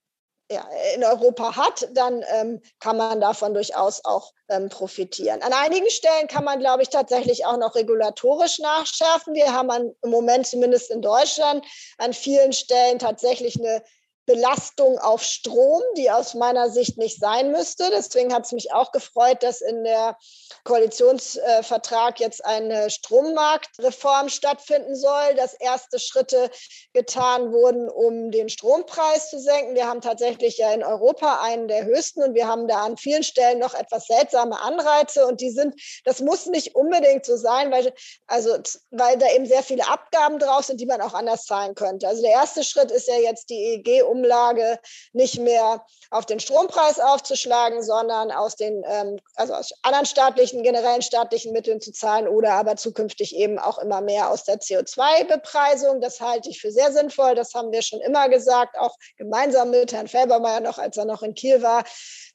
[0.51, 5.41] ja, in Europa hat, dann ähm, kann man davon durchaus auch ähm, profitieren.
[5.43, 9.35] An einigen Stellen kann man, glaube ich, tatsächlich auch noch regulatorisch nachschärfen.
[9.35, 11.65] Wir haben an, im Moment zumindest in Deutschland
[11.99, 13.83] an vielen Stellen tatsächlich eine
[14.29, 17.89] Belastung auf Strom, die aus meiner Sicht nicht sein müsste.
[17.89, 20.19] Deswegen hat es mich auch gefreut, dass in der
[20.65, 26.51] Koalitionsvertrag jetzt eine Strommarktreform stattfinden soll, dass erste Schritte
[26.93, 29.73] getan wurden, um den Strompreis zu senken.
[29.73, 33.23] Wir haben tatsächlich ja in Europa einen der höchsten und wir haben da an vielen
[33.23, 35.73] Stellen noch etwas seltsame Anreize und die sind,
[36.05, 37.91] das muss nicht unbedingt so sein, weil,
[38.27, 38.59] also,
[38.91, 42.07] weil da eben sehr viele Abgaben drauf sind, die man auch anders zahlen könnte.
[42.07, 44.79] Also der erste Schritt ist ja jetzt die EEG um Umlage
[45.13, 51.01] nicht mehr auf den Strompreis aufzuschlagen, sondern aus den, ähm, also aus anderen staatlichen, generellen
[51.01, 56.01] staatlichen Mitteln zu zahlen oder aber zukünftig eben auch immer mehr aus der CO2-Bepreisung.
[56.01, 57.35] Das halte ich für sehr sinnvoll.
[57.35, 61.23] Das haben wir schon immer gesagt, auch gemeinsam mit Herrn Felbermeier noch, als er noch
[61.23, 61.83] in Kiel war,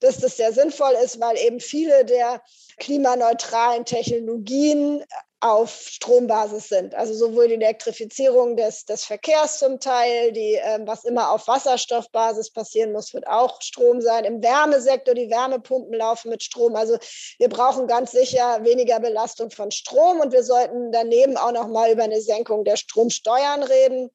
[0.00, 2.42] dass das sehr sinnvoll ist, weil eben viele der
[2.78, 5.04] klimaneutralen Technologien
[5.44, 6.94] auf Strombasis sind.
[6.94, 12.50] Also sowohl die Elektrifizierung des, des Verkehrs zum Teil, die, ähm, was immer auf Wasserstoffbasis
[12.50, 14.24] passieren muss, wird auch Strom sein.
[14.24, 16.74] Im Wärmesektor, die Wärmepumpen laufen mit Strom.
[16.76, 16.96] Also
[17.38, 21.92] wir brauchen ganz sicher weniger Belastung von Strom und wir sollten daneben auch noch mal
[21.92, 24.10] über eine Senkung der Stromsteuern reden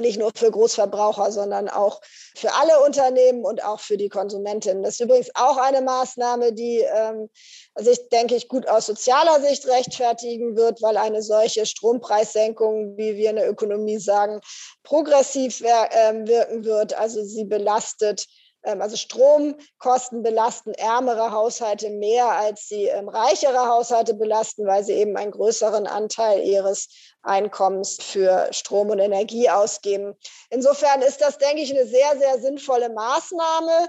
[0.00, 2.00] nicht nur für Großverbraucher, sondern auch
[2.36, 4.82] für alle Unternehmen und auch für die Konsumentinnen.
[4.82, 7.28] Das ist übrigens auch eine Maßnahme, die ähm,
[7.76, 13.30] sich, denke ich, gut aus sozialer Sicht rechtfertigen wird, weil eine solche Strompreissenkung, wie wir
[13.30, 14.40] in der Ökonomie sagen,
[14.82, 16.94] progressiv ähm, wirken wird.
[16.94, 18.26] Also sie belastet
[18.66, 25.16] also Stromkosten belasten ärmere Haushalte mehr, als sie ähm, reichere Haushalte belasten, weil sie eben
[25.16, 26.88] einen größeren Anteil ihres
[27.22, 30.14] Einkommens für Strom und Energie ausgeben.
[30.50, 33.88] Insofern ist das, denke ich, eine sehr, sehr sinnvolle Maßnahme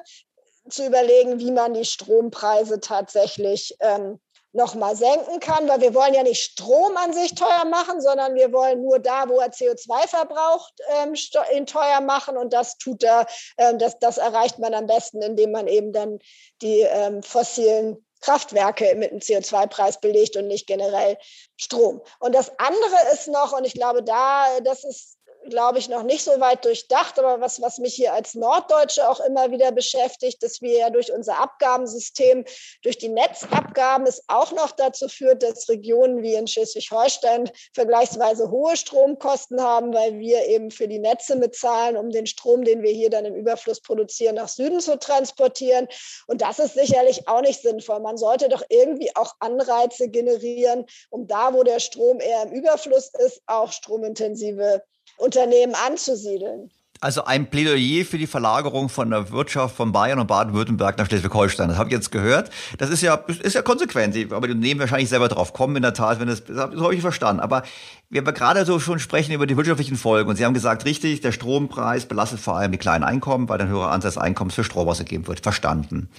[0.69, 4.19] zu überlegen, wie man die Strompreise tatsächlich ähm,
[4.53, 8.51] nochmal senken kann, weil wir wollen ja nicht Strom an sich teuer machen, sondern wir
[8.51, 11.13] wollen nur da, wo er CO2 verbraucht, ähm,
[11.55, 12.37] ihn teuer machen.
[12.37, 13.27] Und das tut er,
[13.57, 16.19] ähm, das, das erreicht man am besten, indem man eben dann
[16.61, 21.17] die ähm, fossilen Kraftwerke mit einem CO2-Preis belegt und nicht generell
[21.57, 22.01] Strom.
[22.19, 25.16] Und das andere ist noch, und ich glaube, da, das ist
[25.49, 29.19] glaube ich, noch nicht so weit durchdacht, aber was, was mich hier als Norddeutsche auch
[29.19, 32.45] immer wieder beschäftigt, dass wir ja durch unser Abgabensystem,
[32.83, 38.77] durch die Netzabgaben es auch noch dazu führt, dass Regionen wie in Schleswig-Holstein vergleichsweise hohe
[38.77, 43.09] Stromkosten haben, weil wir eben für die Netze mitzahlen, um den Strom, den wir hier
[43.09, 45.87] dann im Überfluss produzieren, nach Süden zu transportieren.
[46.27, 47.99] Und das ist sicherlich auch nicht sinnvoll.
[47.99, 53.11] Man sollte doch irgendwie auch Anreize generieren, um da, wo der Strom eher im Überfluss
[53.25, 54.83] ist, auch stromintensive
[55.17, 56.71] Unternehmen anzusiedeln.
[56.99, 61.69] Also ein Plädoyer für die Verlagerung von der Wirtschaft von Bayern und Baden-Württemberg nach Schleswig-Holstein.
[61.69, 62.49] Das habe ich jetzt gehört.
[62.79, 64.15] Das ist ja, ist ja konsequent.
[64.31, 67.01] Aber die Unternehmen wahrscheinlich selber drauf kommen, in der Tat, wenn das, das habe ich
[67.01, 67.39] verstanden.
[67.39, 67.61] Aber
[68.09, 70.29] wir haben gerade so schon sprechen über die wirtschaftlichen Folgen.
[70.29, 73.67] Und Sie haben gesagt, richtig, der Strompreis belastet vor allem die kleinen Einkommen, weil ein
[73.67, 75.41] höherer Ansatz Einkommens für Strom ausgegeben wird.
[75.41, 76.09] Verstanden.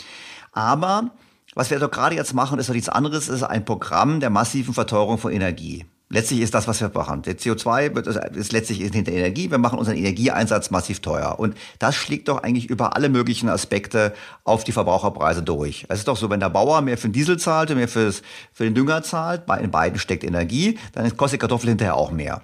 [0.53, 1.11] Aber
[1.55, 4.75] was wir doch gerade jetzt machen, ist doch nichts anderes, ist ein Programm der massiven
[4.75, 5.87] Verteuerung von Energie.
[6.11, 7.21] Letztlich ist das, was wir machen.
[7.23, 9.51] Der CO2 wird, ist letztlich hinter Energie.
[9.51, 11.39] Wir machen unseren Energieeinsatz massiv teuer.
[11.39, 15.85] Und das schlägt doch eigentlich über alle möglichen Aspekte auf die Verbraucherpreise durch.
[15.89, 18.23] Es ist doch so, wenn der Bauer mehr für den Diesel zahlt und mehr fürs,
[18.55, 22.41] für den Dünger zahlt, bei in beiden steckt Energie, dann kostet Kartoffel hinterher auch mehr.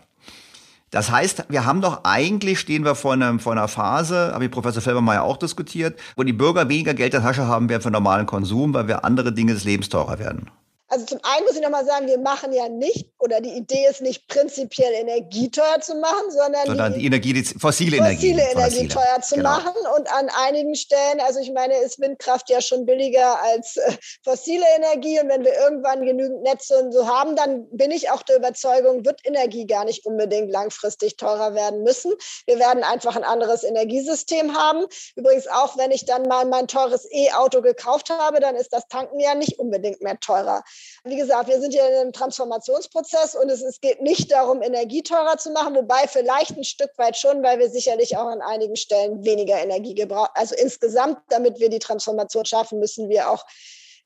[0.90, 4.50] Das heißt, wir haben doch eigentlich, stehen wir vor, einem, vor einer Phase, habe ich
[4.50, 7.90] Professor Felbermeier auch diskutiert, wo die Bürger weniger Geld in der Tasche haben werden für
[7.90, 10.50] normalen Konsum, weil wir andere Dinge des Lebens teurer werden.
[10.95, 14.01] Also zum einen muss ich nochmal sagen, wir machen ja nicht, oder die Idee ist
[14.01, 18.51] nicht prinzipiell Energie teuer zu machen, sondern, sondern die, die, Energie, die fossile, Energie, fossile
[18.53, 19.51] Energie teuer zu genau.
[19.51, 19.72] machen.
[19.97, 23.92] Und an einigen Stellen, also ich meine, ist Windkraft ja schon billiger als äh,
[24.22, 25.18] fossile Energie.
[25.18, 29.05] Und wenn wir irgendwann genügend Netze und so haben, dann bin ich auch der Überzeugung,
[29.05, 32.12] wird Energie gar nicht unbedingt langfristig teurer werden müssen.
[32.47, 34.86] Wir werden einfach ein anderes Energiesystem haben.
[35.16, 39.18] Übrigens auch, wenn ich dann mal mein teures E-Auto gekauft habe, dann ist das Tanken
[39.18, 40.62] ja nicht unbedingt mehr teurer.
[41.05, 45.03] Wie gesagt, wir sind hier in einem Transformationsprozess und es, es geht nicht darum, Energie
[45.03, 48.76] teurer zu machen, wobei vielleicht ein Stück weit schon, weil wir sicherlich auch an einigen
[48.76, 50.30] Stellen weniger Energie gebrauchen.
[50.35, 53.45] Also insgesamt, damit wir die Transformation schaffen, müssen wir auch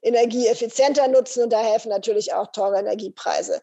[0.03, 3.61] Energie effizienter nutzen und da helfen natürlich auch teure Energiepreise.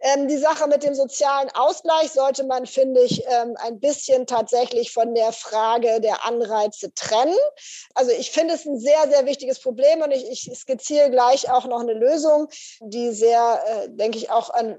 [0.00, 4.92] Ähm, die Sache mit dem sozialen Ausgleich sollte man, finde ich, ähm, ein bisschen tatsächlich
[4.92, 7.36] von der Frage der Anreize trennen.
[7.94, 11.66] Also ich finde es ein sehr, sehr wichtiges Problem und ich, ich skizziere gleich auch
[11.66, 12.48] noch eine Lösung,
[12.80, 14.78] die sehr, äh, denke ich, auch an, äh,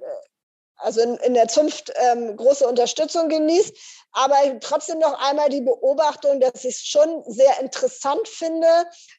[0.78, 3.76] also in, in der Zunft ähm, große Unterstützung genießt.
[4.14, 8.68] Aber trotzdem noch einmal die Beobachtung, dass ich es schon sehr interessant finde,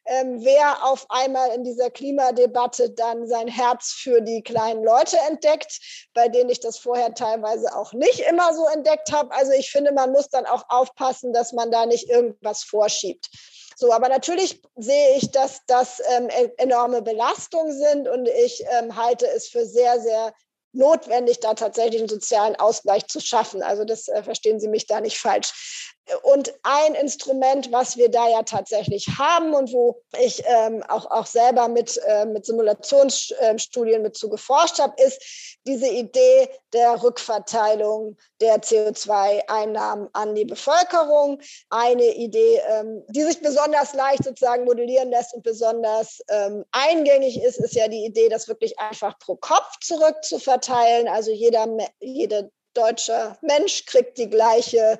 [0.06, 5.78] ähm, wer auf einmal in dieser Klimadebatte dann sein Herz für die kleinen Leute entdeckt,
[6.14, 9.32] bei denen ich das vorher teilweise auch nicht immer so entdeckt habe.
[9.32, 13.28] Also ich finde, man muss dann auch aufpassen, dass man da nicht irgendwas vorschiebt.
[13.76, 18.96] So, aber natürlich sehe ich, dass das ähm, e-, enorme Belastungen sind und ich ähm,
[18.96, 20.34] halte es für sehr, sehr
[20.72, 23.62] notwendig, da tatsächlich einen sozialen Ausgleich zu schaffen.
[23.62, 25.96] Also das äh, verstehen Sie mich da nicht falsch.
[26.22, 31.26] Und ein Instrument, was wir da ja tatsächlich haben und wo ich ähm, auch, auch
[31.26, 38.60] selber mit, äh, mit Simulationsstudien mit zu geforscht habe, ist diese Idee der Rückverteilung der
[38.62, 41.40] CO2-Einnahmen an die Bevölkerung.
[41.70, 47.58] Eine Idee, ähm, die sich besonders leicht sozusagen modellieren lässt und besonders ähm, eingängig ist,
[47.58, 51.08] ist ja die Idee, das wirklich einfach pro Kopf zurückzuverteilen.
[51.08, 51.66] Also jeder,
[52.00, 54.98] jede deutsche Mensch kriegt die gleiche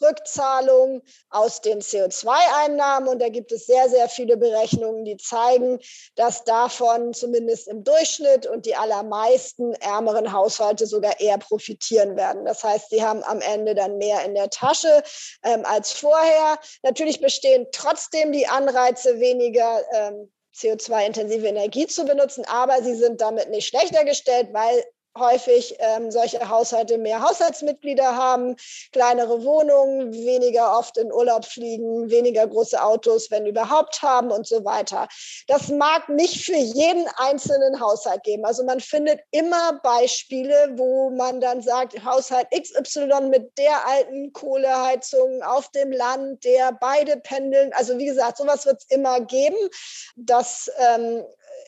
[0.00, 3.08] Rückzahlung aus den CO2-Einnahmen.
[3.08, 5.78] Und da gibt es sehr, sehr viele Berechnungen, die zeigen,
[6.16, 12.44] dass davon zumindest im Durchschnitt und die allermeisten ärmeren Haushalte sogar eher profitieren werden.
[12.44, 15.02] Das heißt, sie haben am Ende dann mehr in der Tasche
[15.42, 16.58] ähm, als vorher.
[16.82, 23.50] Natürlich bestehen trotzdem die Anreize, weniger ähm, CO2-intensive Energie zu benutzen, aber sie sind damit
[23.50, 24.84] nicht schlechter gestellt, weil
[25.16, 28.56] häufig ähm, solche Haushalte mehr Haushaltsmitglieder haben,
[28.92, 34.64] kleinere Wohnungen, weniger oft in Urlaub fliegen, weniger große Autos, wenn überhaupt haben und so
[34.64, 35.08] weiter.
[35.46, 38.44] Das mag nicht für jeden einzelnen Haushalt geben.
[38.44, 45.42] Also man findet immer Beispiele, wo man dann sagt, Haushalt XY mit der alten Kohleheizung
[45.42, 47.72] auf dem Land, der beide pendeln.
[47.74, 49.56] Also wie gesagt, sowas wird es immer geben.
[50.16, 51.24] Das ähm,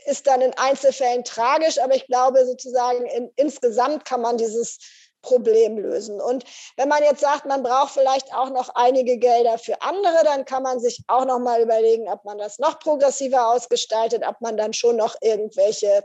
[0.06, 4.78] ist dann in Einzelfällen tragisch, aber ich glaube sozusagen in, insgesamt kann man dieses
[5.22, 6.20] Problem lösen.
[6.20, 6.44] Und
[6.76, 10.62] wenn man jetzt sagt, man braucht vielleicht auch noch einige Gelder für andere, dann kann
[10.62, 14.72] man sich auch noch mal überlegen, ob man das noch progressiver ausgestaltet, ob man dann
[14.72, 16.02] schon noch irgendwelche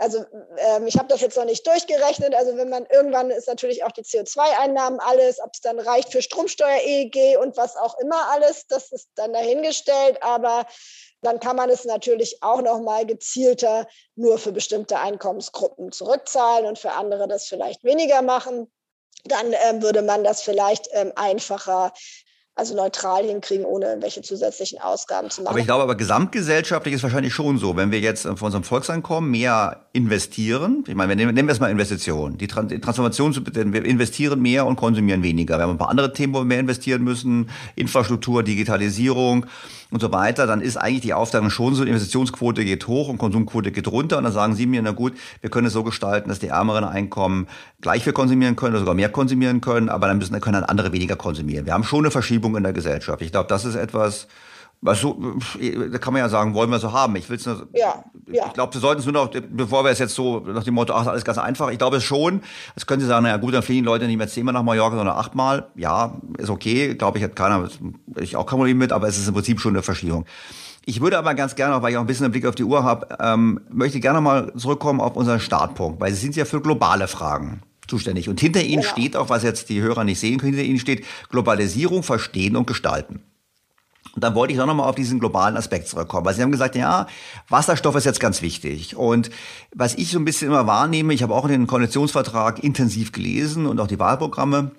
[0.00, 0.24] also
[0.58, 2.32] ähm, ich habe das jetzt noch nicht durchgerechnet.
[2.32, 6.22] Also wenn man irgendwann ist natürlich auch die CO2-Einnahmen alles, ob es dann reicht für
[6.22, 10.22] Stromsteuer, EEG und was auch immer alles, das ist dann dahingestellt.
[10.22, 10.66] Aber
[11.22, 16.78] dann kann man es natürlich auch noch mal gezielter nur für bestimmte Einkommensgruppen zurückzahlen und
[16.78, 18.70] für andere das vielleicht weniger machen.
[19.24, 21.92] Dann ähm, würde man das vielleicht ähm, einfacher
[22.58, 25.50] also neutral hinkriegen, ohne irgendwelche zusätzlichen Ausgaben zu machen.
[25.50, 29.30] Aber ich glaube, aber gesamtgesellschaftlich ist wahrscheinlich schon so, wenn wir jetzt von unserem Volkseinkommen
[29.30, 33.32] mehr investieren, ich meine, wir nehmen, nehmen wir es mal Investitionen, die, Trans die Transformation,
[33.72, 35.56] wir investieren mehr und konsumieren weniger.
[35.56, 39.46] Wir haben ein paar andere Themen, wo wir mehr investieren müssen, Infrastruktur, Digitalisierung
[39.90, 43.72] und so weiter, dann ist eigentlich die Aufteilung schon so, Investitionsquote geht hoch und Konsumquote
[43.72, 44.18] geht runter.
[44.18, 46.84] Und dann sagen Sie mir, na gut, wir können es so gestalten, dass die ärmeren
[46.84, 47.46] Einkommen
[47.80, 50.64] gleich viel konsumieren können oder sogar mehr konsumieren können, aber dann müssen dann können dann
[50.64, 51.64] andere weniger konsumieren.
[51.64, 53.22] Wir haben schon eine Verschiebung in der Gesellschaft.
[53.22, 54.28] Ich glaube, das ist etwas,
[54.80, 55.18] was so,
[55.90, 57.16] da kann man ja sagen, wollen wir so haben.
[57.16, 58.46] Ich will es nur, ja, ja.
[58.46, 60.92] ich glaube, wir sollten es nur noch, bevor wir es jetzt so nach dem Motto,
[60.94, 61.70] ach, alles ganz einfach.
[61.70, 62.42] Ich glaube es schon.
[62.74, 64.96] Das können Sie sagen, naja, gut, dann fliegen die Leute nicht mehr zehnmal nach Mallorca,
[64.96, 65.68] sondern achtmal.
[65.74, 66.94] Ja, ist okay.
[66.94, 67.68] Glaube ich, hat keiner,
[68.20, 70.26] ich auch kein Problem mit, aber es ist im Prinzip schon eine Verschiebung.
[70.84, 72.84] Ich würde aber ganz gerne, weil ich auch ein bisschen einen Blick auf die Uhr
[72.84, 77.08] habe, ähm, möchte gerne mal zurückkommen auf unseren Startpunkt, weil Sie sind ja für globale
[77.08, 78.28] Fragen zuständig.
[78.28, 78.92] Und hinter Ihnen genau.
[78.92, 82.66] steht auch, was jetzt die Hörer nicht sehen können, hinter Ihnen steht Globalisierung, Verstehen und
[82.66, 83.22] Gestalten.
[84.18, 86.74] Und dann wollte ich auch nochmal auf diesen globalen Aspekt zurückkommen, weil Sie haben gesagt,
[86.74, 87.06] ja,
[87.48, 88.96] Wasserstoff ist jetzt ganz wichtig.
[88.96, 89.30] Und
[89.72, 93.78] was ich so ein bisschen immer wahrnehme, ich habe auch den Koalitionsvertrag intensiv gelesen und
[93.78, 94.72] auch die Wahlprogramme,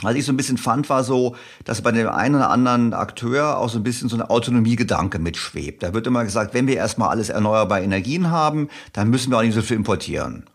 [0.00, 1.36] was ich so ein bisschen fand, war so,
[1.66, 5.82] dass bei dem einen oder anderen Akteur auch so ein bisschen so ein Autonomiegedanke mitschwebt.
[5.82, 9.42] Da wird immer gesagt, wenn wir erstmal alles erneuerbare Energien haben, dann müssen wir auch
[9.42, 10.46] nicht so viel importieren.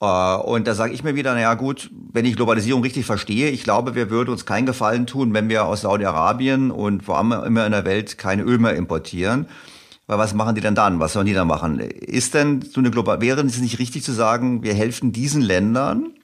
[0.00, 3.64] Äh, und da sage ich mir wieder, naja gut, wenn ich Globalisierung richtig verstehe, ich
[3.64, 7.72] glaube, wir würden uns keinen Gefallen tun, wenn wir aus Saudi-Arabien und wo immer in
[7.72, 9.46] der Welt keine Öl mehr importieren.
[10.06, 10.98] Weil was machen die denn dann?
[10.98, 11.78] Was sollen die dann machen?
[11.78, 16.14] Ist denn so eine Global, wäre es nicht richtig zu sagen, wir helfen diesen Ländern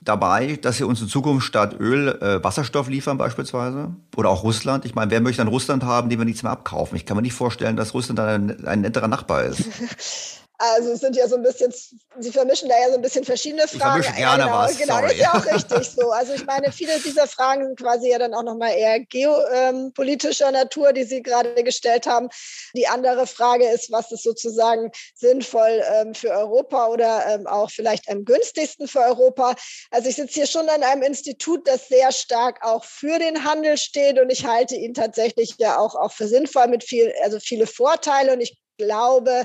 [0.00, 3.90] dabei, dass sie uns in Zukunft statt Öl äh, Wasserstoff liefern beispielsweise?
[4.16, 4.86] Oder auch Russland?
[4.86, 6.96] Ich meine, wer möchte dann Russland haben, die wir nichts mehr abkaufen?
[6.96, 9.68] Ich kann mir nicht vorstellen, dass Russland dann ein, ein netterer Nachbar ist.
[10.64, 11.74] Also es sind ja so ein bisschen,
[12.20, 14.00] Sie vermischen da ja so ein bisschen verschiedene Fragen.
[14.00, 14.78] Ich vermische gerne genau, was.
[14.78, 16.10] Genau, das ist ja auch richtig so.
[16.12, 20.92] Also ich meine, viele dieser Fragen sind quasi ja dann auch nochmal eher geopolitischer Natur,
[20.92, 22.28] die Sie gerade gestellt haben.
[22.76, 28.08] Die andere Frage ist, was ist sozusagen sinnvoll ähm, für Europa oder ähm, auch vielleicht
[28.08, 29.56] am günstigsten für Europa.
[29.90, 33.76] Also ich sitze hier schon an einem Institut, das sehr stark auch für den Handel
[33.76, 37.66] steht und ich halte ihn tatsächlich ja auch, auch für sinnvoll mit viel, also viele
[37.66, 39.44] Vorteile und ich glaube,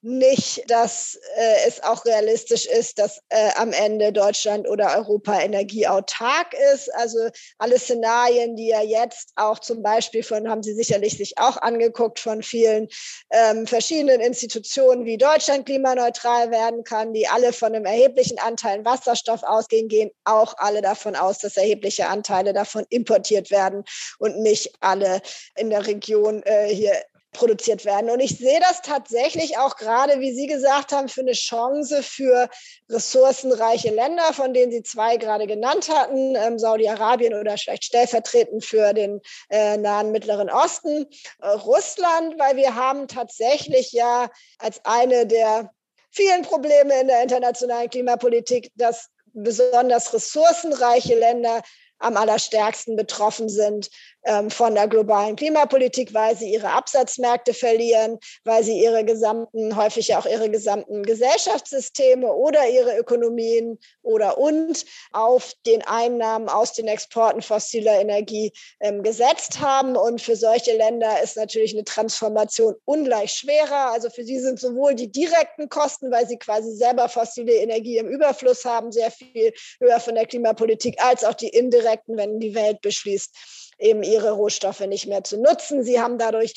[0.00, 6.54] nicht, dass äh, es auch realistisch ist, dass äh, am Ende Deutschland oder Europa energieautark
[6.72, 6.94] ist.
[6.94, 7.18] Also
[7.58, 12.20] alle Szenarien, die ja jetzt auch zum Beispiel von, haben Sie sicherlich sich auch angeguckt,
[12.20, 12.86] von vielen
[13.30, 19.42] ähm, verschiedenen Institutionen, wie Deutschland klimaneutral werden kann, die alle von einem erheblichen Anteil Wasserstoff
[19.42, 23.82] ausgehen, gehen auch alle davon aus, dass erhebliche Anteile davon importiert werden
[24.18, 25.20] und nicht alle
[25.56, 26.92] in der Region äh, hier
[27.32, 28.10] produziert werden.
[28.10, 32.48] Und ich sehe das tatsächlich auch gerade, wie Sie gesagt haben, für eine Chance für
[32.88, 38.92] ressourcenreiche Länder, von denen Sie zwei gerade genannt hatten, ähm, Saudi-Arabien oder vielleicht stellvertretend für
[38.94, 39.20] den
[39.50, 41.06] äh, nahen Mittleren Osten,
[41.40, 45.70] äh, Russland, weil wir haben tatsächlich ja als eine der
[46.10, 51.62] vielen Probleme in der internationalen Klimapolitik, dass besonders ressourcenreiche Länder
[51.98, 53.90] am allerstärksten betroffen sind
[54.50, 60.26] von der globalen Klimapolitik, weil sie ihre Absatzmärkte verlieren, weil sie ihre gesamten, häufig auch
[60.26, 68.00] ihre gesamten Gesellschaftssysteme oder ihre Ökonomien oder und auf den Einnahmen aus den Exporten fossiler
[68.00, 69.96] Energie ähm, gesetzt haben.
[69.96, 73.92] Und für solche Länder ist natürlich eine Transformation ungleich schwerer.
[73.92, 78.08] Also für sie sind sowohl die direkten Kosten, weil sie quasi selber fossile Energie im
[78.08, 82.80] Überfluss haben, sehr viel höher von der Klimapolitik, als auch die indirekten, wenn die Welt
[82.82, 83.34] beschließt,
[83.78, 85.82] eben ihre Rohstoffe nicht mehr zu nutzen.
[85.82, 86.54] Sie haben dadurch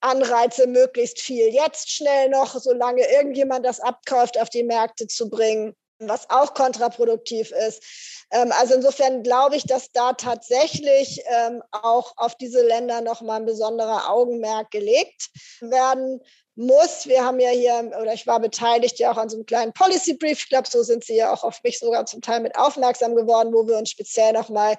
[0.00, 5.74] Anreize, möglichst viel jetzt schnell noch, solange irgendjemand das abkauft, auf die Märkte zu bringen
[5.98, 7.82] was auch kontraproduktiv ist.
[8.30, 13.46] Ähm, also insofern glaube ich, dass da tatsächlich ähm, auch auf diese Länder nochmal ein
[13.46, 16.20] besonderer Augenmerk gelegt werden
[16.54, 17.06] muss.
[17.06, 20.14] Wir haben ja hier, oder ich war beteiligt ja auch an so einem kleinen Policy
[20.14, 20.40] Brief.
[20.40, 23.52] Ich glaube, so sind Sie ja auch auf mich sogar zum Teil mit aufmerksam geworden,
[23.52, 24.76] wo wir uns speziell nochmal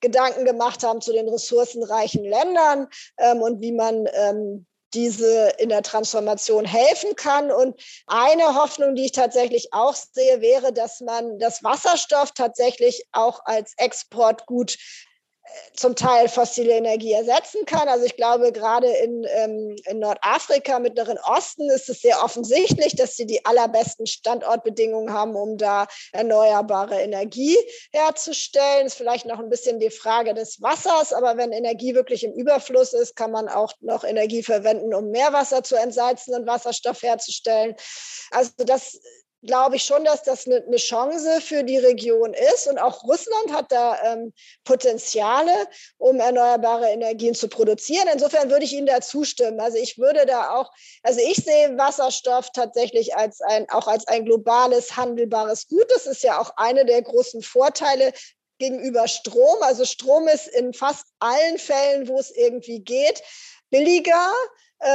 [0.00, 2.88] Gedanken gemacht haben zu den ressourcenreichen Ländern
[3.18, 7.50] ähm, und wie man ähm, diese in der Transformation helfen kann.
[7.50, 13.40] Und eine Hoffnung, die ich tatsächlich auch sehe, wäre, dass man das Wasserstoff tatsächlich auch
[13.44, 14.76] als Exportgut
[15.74, 17.88] zum Teil fossile Energie ersetzen kann.
[17.88, 23.16] Also ich glaube, gerade in, ähm, in Nordafrika, Mittleren Osten ist es sehr offensichtlich, dass
[23.16, 27.56] sie die allerbesten Standortbedingungen haben, um da erneuerbare Energie
[27.92, 28.86] herzustellen.
[28.86, 32.92] Ist vielleicht noch ein bisschen die Frage des Wassers, aber wenn Energie wirklich im Überfluss
[32.92, 37.74] ist, kann man auch noch Energie verwenden, um Meerwasser zu entsalzen und Wasserstoff herzustellen.
[38.30, 39.00] Also das
[39.42, 42.66] glaube ich schon, dass das eine, Chance für die Region ist.
[42.66, 44.32] Und auch Russland hat da ähm,
[44.64, 45.52] Potenziale,
[45.98, 48.08] um erneuerbare Energien zu produzieren.
[48.12, 49.60] Insofern würde ich Ihnen da zustimmen.
[49.60, 50.70] Also ich würde da auch,
[51.02, 55.90] also ich sehe Wasserstoff tatsächlich als ein, auch als ein globales, handelbares Gut.
[55.90, 58.12] Das ist ja auch eine der großen Vorteile
[58.58, 59.62] gegenüber Strom.
[59.62, 63.22] Also Strom ist in fast allen Fällen, wo es irgendwie geht,
[63.70, 64.32] billiger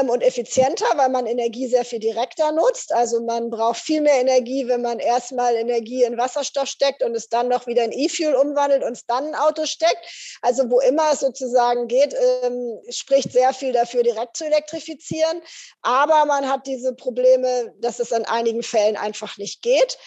[0.10, 2.92] und effizienter, weil man Energie sehr viel direkter nutzt.
[2.92, 7.30] Also man braucht viel mehr Energie, wenn man erstmal Energie in Wasserstoff steckt und es
[7.30, 10.40] dann noch wieder in E-Fuel umwandelt und es dann ein Auto steckt.
[10.42, 15.42] Also wo immer es sozusagen geht, ähm, spricht sehr viel dafür, direkt zu elektrifizieren.
[15.84, 20.00] Aber man hat diese Probleme, dass es an einigen Fällen einfach nicht geht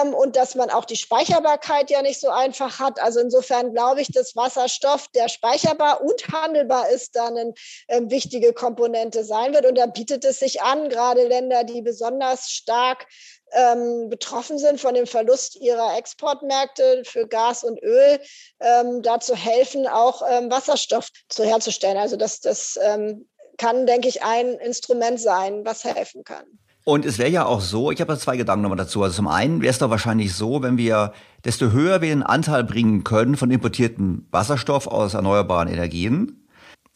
[0.00, 2.98] ähm, und dass man auch die Speicherbarkeit ja nicht so einfach hat.
[3.00, 7.54] Also insofern glaube ich, dass Wasserstoff, der speicherbar und handelbar ist, dann eine
[7.88, 9.66] ähm, wichtige Komponente sein wird.
[9.66, 13.06] Und da bietet es sich an, gerade Länder, die besonders stark
[13.52, 18.18] ähm, betroffen sind von dem Verlust ihrer Exportmärkte für Gas und Öl,
[18.60, 21.96] ähm, da helfen, auch ähm, Wasserstoff zu herzustellen.
[21.96, 26.44] Also das, das ähm, kann, denke ich, ein Instrument sein, was helfen kann.
[26.84, 29.02] Und es wäre ja auch so, ich habe da zwei Gedanken nochmal dazu.
[29.02, 31.12] Also zum einen wäre es doch wahrscheinlich so, wenn wir,
[31.44, 36.45] desto höher wir den Anteil bringen können von importiertem Wasserstoff aus erneuerbaren Energien,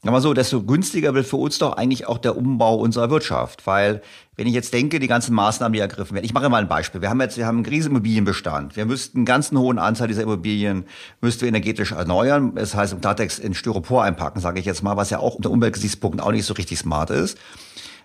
[0.09, 3.67] aber so, desto günstiger wird für uns doch eigentlich auch der Umbau unserer Wirtschaft.
[3.67, 4.01] Weil,
[4.35, 7.03] wenn ich jetzt denke, die ganzen Maßnahmen, die ergriffen werden, ich mache mal ein Beispiel.
[7.03, 8.77] Wir haben jetzt, wir haben einen riesen Immobilienbestand.
[8.77, 10.87] Wir müssten einen ganzen hohen Anzahl dieser Immobilien
[11.21, 12.55] müssten wir energetisch erneuern.
[12.55, 15.51] Das heißt, im Klartext in Styropor einpacken, sage ich jetzt mal, was ja auch unter
[15.51, 17.37] Umweltgesichtspunkten auch nicht so richtig smart ist.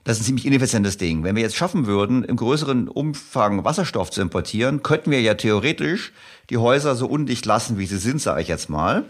[0.03, 1.23] Das ist ein ziemlich ineffizientes Ding.
[1.23, 6.11] Wenn wir jetzt schaffen würden, im größeren Umfang Wasserstoff zu importieren, könnten wir ja theoretisch
[6.49, 9.05] die Häuser so undicht lassen, wie sie sind, sage ich jetzt mal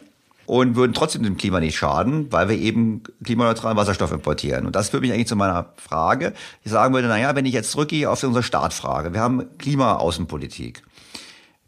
[0.46, 4.66] und würden trotzdem dem Klima nicht schaden, weil wir eben klimaneutralen Wasserstoff importieren.
[4.66, 6.34] Und das führt mich eigentlich zu meiner Frage.
[6.64, 10.84] Ich sagen würde, naja, wenn ich jetzt zurückgehe auf unsere Startfrage, wir haben Klimaaußenpolitik.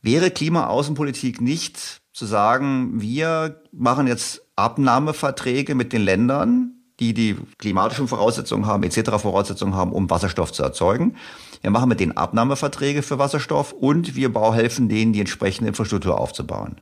[0.01, 8.07] Wäre Klimaaußenpolitik nicht zu sagen, wir machen jetzt Abnahmeverträge mit den Ländern, die die klimatischen
[8.07, 9.11] Voraussetzungen haben, etc.
[9.21, 11.15] Voraussetzungen haben, um Wasserstoff zu erzeugen.
[11.61, 16.77] Wir machen mit denen Abnahmeverträge für Wasserstoff und wir helfen denen, die entsprechende Infrastruktur aufzubauen.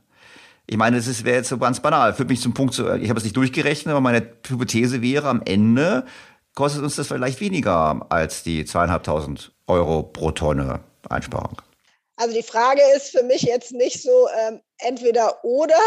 [0.68, 2.14] Ich meine, es wäre jetzt so ganz banal.
[2.14, 5.42] Führt mich zum Punkt zu, ich habe es nicht durchgerechnet, aber meine Hypothese wäre, am
[5.44, 6.04] Ende
[6.54, 11.62] kostet uns das vielleicht weniger als die zweieinhalbtausend Euro pro Tonne Einsparung.
[12.16, 15.78] Also die Frage ist für mich jetzt nicht so ähm, entweder oder.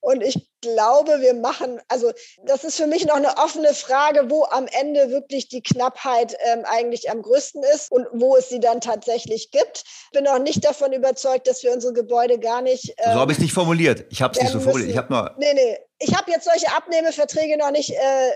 [0.00, 2.12] Und ich glaube, wir machen, also
[2.44, 6.64] das ist für mich noch eine offene Frage, wo am Ende wirklich die Knappheit ähm,
[6.64, 9.84] eigentlich am größten ist und wo es sie dann tatsächlich gibt.
[9.86, 12.94] Ich bin auch nicht davon überzeugt, dass wir unsere Gebäude gar nicht.
[12.98, 14.04] Ähm, so habe ich es nicht formuliert.
[14.10, 14.90] Ich habe es nicht so formuliert.
[14.90, 15.34] Ich habe nur.
[15.38, 15.78] Nee, nee.
[15.98, 18.30] Ich habe jetzt solche Abnehmeverträge noch nicht äh,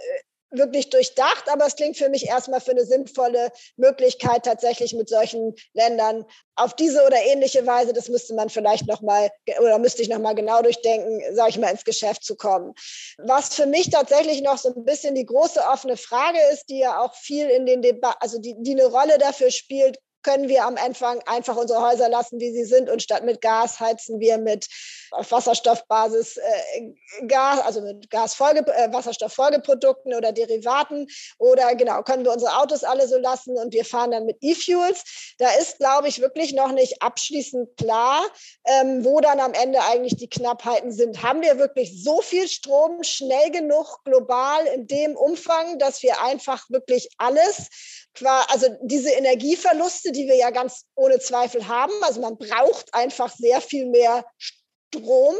[0.50, 5.54] wirklich durchdacht, aber es klingt für mich erstmal für eine sinnvolle Möglichkeit, tatsächlich mit solchen
[5.74, 6.24] Ländern
[6.56, 9.30] auf diese oder ähnliche Weise, das müsste man vielleicht nochmal
[9.60, 12.74] oder müsste ich nochmal genau durchdenken, sage ich mal, ins Geschäft zu kommen.
[13.18, 17.00] Was für mich tatsächlich noch so ein bisschen die große offene Frage ist, die ja
[17.00, 20.76] auch viel in den Debatten, also die, die eine Rolle dafür spielt, können wir am
[20.76, 24.68] Anfang einfach unsere Häuser lassen, wie sie sind und statt mit Gas heizen wir mit
[25.10, 31.06] auf Wasserstoffbasis äh, Gas, also mit Gasfolge, äh, Wasserstofffolgeprodukten oder Derivaten
[31.38, 35.34] oder genau, können wir unsere Autos alle so lassen und wir fahren dann mit E-Fuels.
[35.38, 38.24] Da ist, glaube ich, wirklich noch nicht abschließend klar,
[38.66, 41.22] ähm, wo dann am Ende eigentlich die Knappheiten sind.
[41.22, 46.68] Haben wir wirklich so viel Strom schnell genug global in dem Umfang, dass wir einfach
[46.70, 47.68] wirklich alles
[48.48, 53.60] also diese Energieverluste, die wir ja ganz ohne Zweifel haben, also man braucht einfach sehr
[53.60, 54.24] viel mehr
[54.92, 55.34] Strom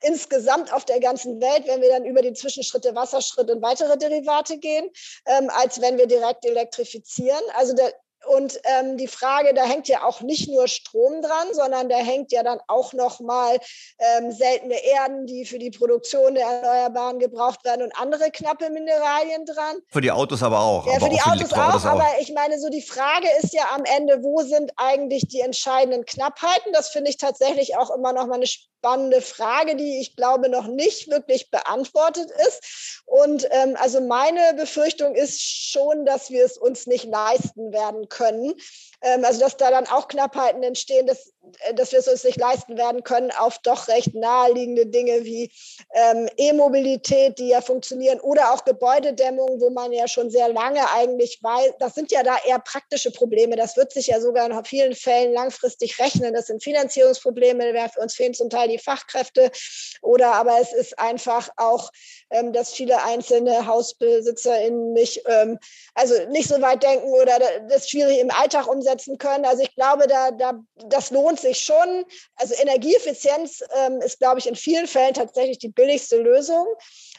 [0.00, 4.58] insgesamt auf der ganzen Welt, wenn wir dann über die Zwischenschritte Wasserschritt und weitere Derivate
[4.58, 4.88] gehen,
[5.26, 7.42] ähm, als wenn wir direkt elektrifizieren.
[7.54, 7.92] Also der,
[8.26, 12.32] und ähm, die Frage, da hängt ja auch nicht nur Strom dran, sondern da hängt
[12.32, 13.58] ja dann auch noch mal
[13.98, 19.44] ähm, seltene Erden, die für die Produktion der Erneuerbaren gebraucht werden und andere knappe Mineralien
[19.46, 19.76] dran.
[19.90, 20.86] Für die Autos aber auch.
[20.86, 23.52] Ja, für die, auch Autos, für auch, auch, aber ich meine, so die Frage ist
[23.52, 26.72] ja am Ende, wo sind eigentlich die entscheidenden Knappheiten?
[26.72, 30.66] Das finde ich tatsächlich auch immer noch mal eine spannende Frage, die ich glaube noch
[30.66, 33.02] nicht wirklich beantwortet ist.
[33.06, 38.13] Und ähm, also meine Befürchtung ist schon, dass wir es uns nicht leisten werden können.
[38.20, 38.54] Ähm,
[39.24, 42.76] also dass da dann auch Knappheiten entstehen, dass, äh, dass wir es uns nicht leisten
[42.76, 45.50] werden können auf doch recht naheliegende Dinge wie
[45.94, 51.38] ähm, E-Mobilität, die ja funktionieren, oder auch Gebäudedämmung, wo man ja schon sehr lange eigentlich
[51.42, 53.56] weiß, das sind ja da eher praktische Probleme.
[53.56, 56.34] Das wird sich ja sogar in vielen Fällen langfristig rechnen.
[56.34, 59.50] Das sind Finanzierungsprobleme, uns fehlen zum Teil die Fachkräfte
[60.02, 61.90] oder aber es ist einfach auch,
[62.30, 65.58] ähm, dass viele einzelne HausbesitzerInnen nicht, ähm,
[65.94, 67.38] also nicht so weit denken oder
[67.68, 69.44] das schwierig im Alltag umsetzen können.
[69.44, 70.52] Also ich glaube, da, da,
[70.88, 72.04] das lohnt sich schon.
[72.36, 76.66] Also Energieeffizienz ähm, ist, glaube ich, in vielen Fällen tatsächlich die billigste Lösung.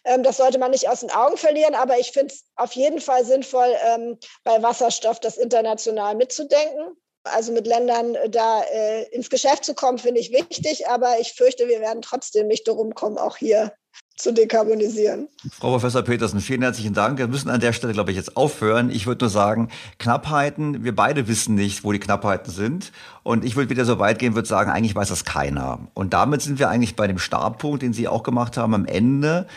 [0.03, 3.01] Ähm, das sollte man nicht aus den Augen verlieren, aber ich finde es auf jeden
[3.01, 6.95] Fall sinnvoll, ähm, bei Wasserstoff das international mitzudenken.
[7.25, 11.33] Also mit Ländern äh, da äh, ins Geschäft zu kommen, finde ich wichtig, aber ich
[11.33, 13.73] fürchte, wir werden trotzdem nicht darum kommen, auch hier
[14.17, 15.27] zu dekarbonisieren.
[15.51, 17.17] Frau Professor Petersen, vielen herzlichen Dank.
[17.17, 18.89] Wir müssen an der Stelle, glaube ich, jetzt aufhören.
[18.89, 19.69] Ich würde nur sagen,
[19.99, 22.93] Knappheiten, wir beide wissen nicht, wo die Knappheiten sind.
[23.23, 25.79] Und ich würde wieder so weit gehen, würde sagen, eigentlich weiß das keiner.
[25.93, 29.47] Und damit sind wir eigentlich bei dem Startpunkt, den Sie auch gemacht haben, am Ende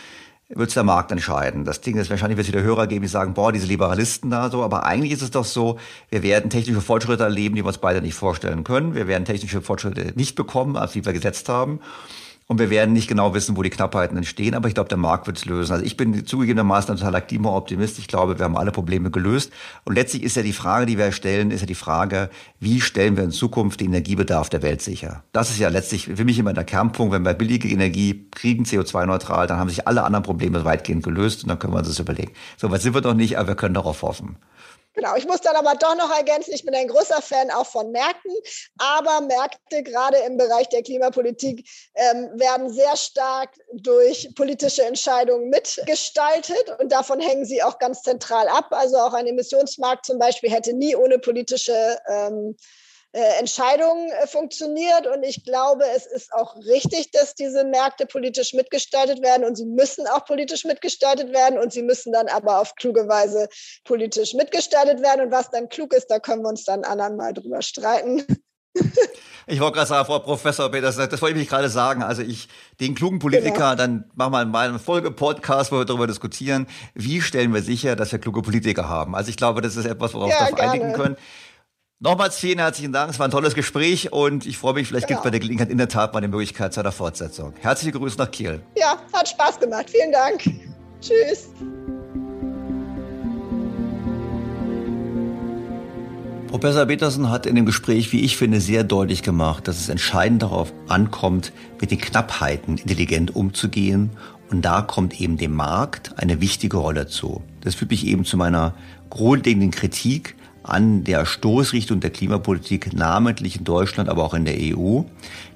[0.49, 1.63] wird es der Markt entscheiden.
[1.63, 4.49] Das Ding ist wahrscheinlich, wird es wieder Hörer geben, die sagen, boah, diese Liberalisten da
[4.49, 4.63] so.
[4.63, 5.77] Aber eigentlich ist es doch so,
[6.09, 8.95] wir werden technische Fortschritte erleben, die wir uns beide nicht vorstellen können.
[8.95, 11.79] Wir werden technische Fortschritte nicht bekommen, als die wir gesetzt haben.
[12.51, 15.27] Und wir werden nicht genau wissen, wo die Knappheiten entstehen, aber ich glaube, der Markt
[15.27, 15.71] wird es lösen.
[15.71, 17.99] Also ich bin zugegebenermaßen ein totaler Klimaoptimist.
[17.99, 19.53] Ich glaube, wir haben alle Probleme gelöst.
[19.85, 23.17] Und letztlich ist ja die Frage, die wir stellen, ist ja die Frage, wie stellen
[23.17, 25.23] wir in Zukunft den Energiebedarf der Welt sicher?
[25.31, 27.13] Das ist ja letztlich für mich immer der Kernpunkt.
[27.13, 31.49] Wenn wir billige Energie kriegen, CO2-neutral, dann haben sich alle anderen Probleme weitgehend gelöst und
[31.49, 32.31] dann können wir uns das überlegen.
[32.57, 34.37] So weit sind wir doch nicht, aber wir können darauf hoffen.
[34.93, 37.91] Genau, ich muss dann aber doch noch ergänzen, ich bin ein großer Fan auch von
[37.91, 38.33] Märkten,
[38.79, 46.79] aber Märkte gerade im Bereich der Klimapolitik ähm, werden sehr stark durch politische Entscheidungen mitgestaltet
[46.79, 48.67] und davon hängen sie auch ganz zentral ab.
[48.71, 52.55] Also auch ein Emissionsmarkt zum Beispiel hätte nie ohne politische ähm,
[53.11, 55.07] äh, Entscheidungen äh, funktioniert.
[55.07, 59.65] Und ich glaube, es ist auch richtig, dass diese Märkte politisch mitgestaltet werden und sie
[59.65, 63.49] müssen auch politisch mitgestaltet werden und sie müssen dann aber auf kluge Weise
[63.83, 65.21] politisch mitgestaltet werden.
[65.21, 68.25] Und was dann klug ist, da können wir uns dann anderen mal drüber streiten.
[69.51, 72.03] Ich wollte gerade sagen, Frau Professor Peters, das wollte ich mich gerade sagen.
[72.03, 72.47] Also ich,
[72.79, 73.75] den klugen Politiker, genau.
[73.75, 77.95] dann machen wir mal eine Folge Podcast, wo wir darüber diskutieren, wie stellen wir sicher,
[77.95, 79.15] dass wir kluge Politiker haben.
[79.15, 81.17] Also ich glaube, das ist etwas, worauf ja, wir uns einigen können.
[82.01, 83.11] Nochmals vielen herzlichen Dank.
[83.11, 85.17] Es war ein tolles Gespräch und ich freue mich, vielleicht genau.
[85.17, 87.53] gibt es bei der Gelegenheit in der Tat mal die Möglichkeit zu einer Fortsetzung.
[87.59, 88.61] Herzliche Grüße nach Kiel.
[88.77, 89.89] Ja, hat Spaß gemacht.
[89.89, 90.43] Vielen Dank.
[91.01, 91.49] Tschüss.
[96.47, 100.43] Professor Petersen hat in dem Gespräch, wie ich finde, sehr deutlich gemacht, dass es entscheidend
[100.43, 104.11] darauf ankommt, mit den Knappheiten intelligent umzugehen.
[104.49, 107.43] Und da kommt eben dem Markt eine wichtige Rolle zu.
[107.59, 108.73] Das führt mich eben zu meiner
[109.09, 115.01] grundlegenden Kritik an der Stoßrichtung der Klimapolitik, namentlich in Deutschland, aber auch in der EU,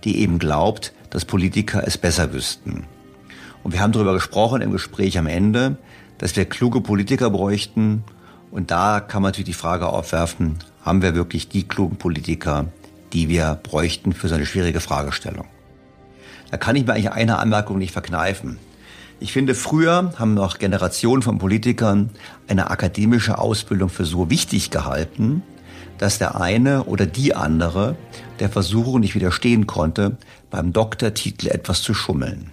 [0.04, 2.86] die eben glaubt, dass Politiker es besser wüssten.
[3.64, 5.78] Und wir haben darüber gesprochen im Gespräch am Ende,
[6.18, 8.04] dass wir kluge Politiker bräuchten.
[8.52, 12.66] Und da kann man natürlich die Frage aufwerfen, haben wir wirklich die klugen Politiker,
[13.14, 15.46] die wir bräuchten für so eine schwierige Fragestellung?
[16.52, 18.60] Da kann ich mir eigentlich eine Anmerkung nicht verkneifen.
[19.20, 22.10] Ich finde, früher haben noch Generationen von Politikern
[22.48, 25.44] eine akademische Ausbildung für so wichtig gehalten,
[25.98, 27.96] dass der eine oder die andere
[28.40, 30.18] der Versuchung nicht widerstehen konnte,
[30.50, 32.52] beim Doktortitel etwas zu schummeln.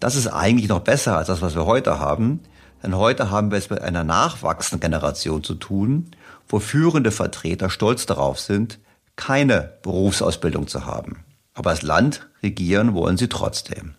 [0.00, 2.40] Das ist eigentlich noch besser als das, was wir heute haben,
[2.82, 6.10] denn heute haben wir es mit einer nachwachsenden Generation zu tun,
[6.48, 8.78] wo führende Vertreter stolz darauf sind,
[9.16, 11.24] keine Berufsausbildung zu haben.
[11.54, 13.94] Aber das Land regieren wollen sie trotzdem.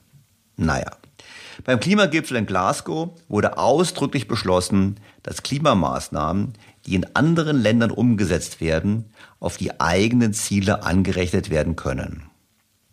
[0.55, 0.91] Naja.
[1.63, 6.53] Beim Klimagipfel in Glasgow wurde ausdrücklich beschlossen, dass Klimamaßnahmen,
[6.85, 9.05] die in anderen Ländern umgesetzt werden,
[9.39, 12.23] auf die eigenen Ziele angerechnet werden können.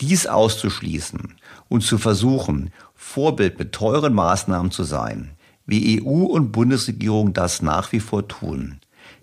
[0.00, 1.34] Dies auszuschließen
[1.68, 5.30] und zu versuchen, Vorbild mit teuren Maßnahmen zu sein,
[5.66, 8.80] wie EU und Bundesregierung das nach wie vor tun,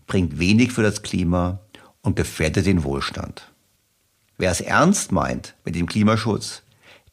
[0.07, 1.59] bringt wenig für das Klima
[2.01, 3.51] und gefährdet den Wohlstand.
[4.37, 6.63] Wer es ernst meint mit dem Klimaschutz,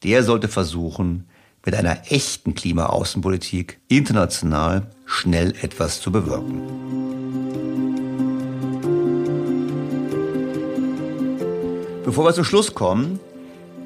[0.03, 1.27] der sollte versuchen,
[1.65, 6.61] mit einer echten Klimaaußenpolitik international schnell etwas zu bewirken.
[12.05, 13.19] Bevor wir zum Schluss kommen,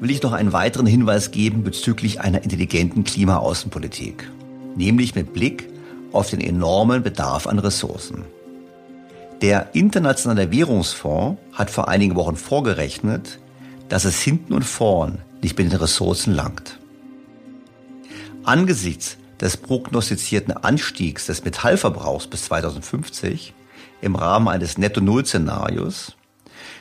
[0.00, 4.30] will ich noch einen weiteren Hinweis geben bezüglich einer intelligenten Klimaaußenpolitik,
[4.76, 5.68] nämlich mit Blick
[6.12, 8.24] auf den enormen Bedarf an Ressourcen.
[9.42, 13.40] Der Internationale Währungsfonds hat vor einigen Wochen vorgerechnet,
[13.88, 16.78] dass es hinten und vorn nicht mit den Ressourcen langt.
[18.44, 23.54] Angesichts des prognostizierten Anstiegs des Metallverbrauchs bis 2050
[24.02, 26.14] im Rahmen eines Netto-Null-Szenarios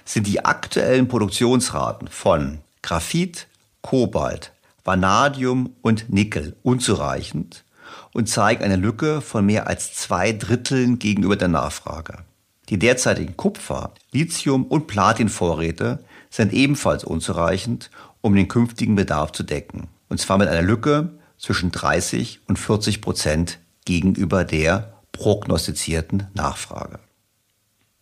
[0.03, 3.47] sind die aktuellen Produktionsraten von Graphit,
[3.81, 4.51] Kobalt,
[4.83, 7.63] Vanadium und Nickel unzureichend
[8.11, 12.25] und zeigen eine Lücke von mehr als zwei Dritteln gegenüber der Nachfrage.
[12.67, 15.99] Die derzeitigen Kupfer-, Lithium- und Platinvorräte
[16.29, 19.87] sind ebenfalls unzureichend, um den künftigen Bedarf zu decken.
[20.09, 21.11] Und zwar mit einer Lücke
[21.43, 26.99] zwischen 30 und 40 Prozent gegenüber der prognostizierten Nachfrage.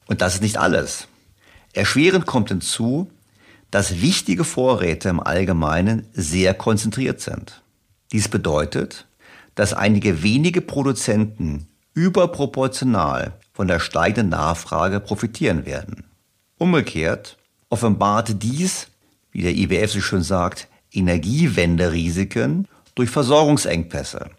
[0.06, 1.08] Und das ist nicht alles.
[1.74, 3.10] Erschwerend kommt hinzu,
[3.72, 7.64] dass wichtige Vorräte im Allgemeinen sehr konzentriert sind.
[8.12, 9.08] Dies bedeutet,
[9.56, 16.04] dass einige wenige Produzenten überproportional von der steigenden Nachfrage profitieren werden.
[16.60, 17.38] Umgekehrt
[17.70, 18.88] offenbart dies,
[19.32, 24.30] wie der IWF so schön sagt, Energiewenderisiken durch Versorgungsengpässe,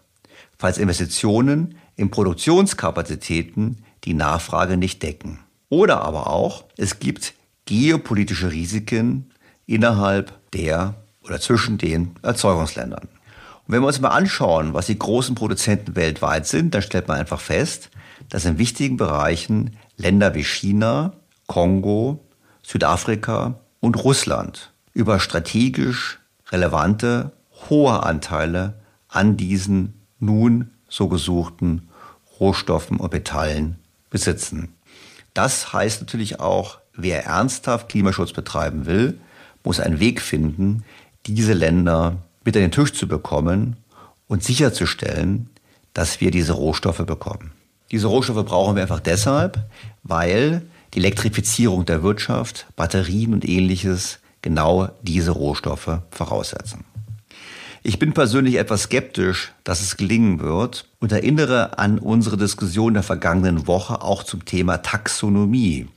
[0.57, 5.39] falls Investitionen in Produktionskapazitäten die Nachfrage nicht decken.
[5.69, 7.33] Oder aber auch, es gibt
[7.65, 9.31] geopolitische Risiken
[9.65, 13.07] innerhalb der oder zwischen den Erzeugungsländern.
[13.65, 17.17] Und wenn wir uns mal anschauen, was die großen Produzenten weltweit sind, dann stellt man
[17.17, 17.89] einfach fest,
[18.29, 21.13] dass in wichtigen Bereichen Länder wie China,
[21.47, 22.19] Kongo,
[22.61, 26.19] Südafrika und Russland über strategisch
[26.51, 27.31] relevante
[27.69, 28.75] hohe Anteile
[29.07, 31.89] an diesen nun so gesuchten
[32.39, 33.77] Rohstoffen und Metallen
[34.09, 34.73] besitzen.
[35.33, 39.19] Das heißt natürlich auch, wer ernsthaft Klimaschutz betreiben will,
[39.63, 40.83] muss einen Weg finden,
[41.25, 43.77] diese Länder mit an den Tisch zu bekommen
[44.27, 45.49] und sicherzustellen,
[45.93, 47.51] dass wir diese Rohstoffe bekommen.
[47.91, 49.69] Diese Rohstoffe brauchen wir einfach deshalb,
[50.03, 50.63] weil
[50.93, 56.85] die Elektrifizierung der Wirtschaft, Batterien und ähnliches genau diese Rohstoffe voraussetzen.
[57.85, 63.03] Ich bin persönlich etwas skeptisch, dass es gelingen wird und erinnere an unsere Diskussion der
[63.03, 65.89] vergangenen Woche auch zum Thema Taxonomie.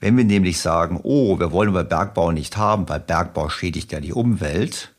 [0.00, 4.00] Wenn wir nämlich sagen, oh, wir wollen aber Bergbau nicht haben, weil Bergbau schädigt ja
[4.00, 4.94] die Umwelt,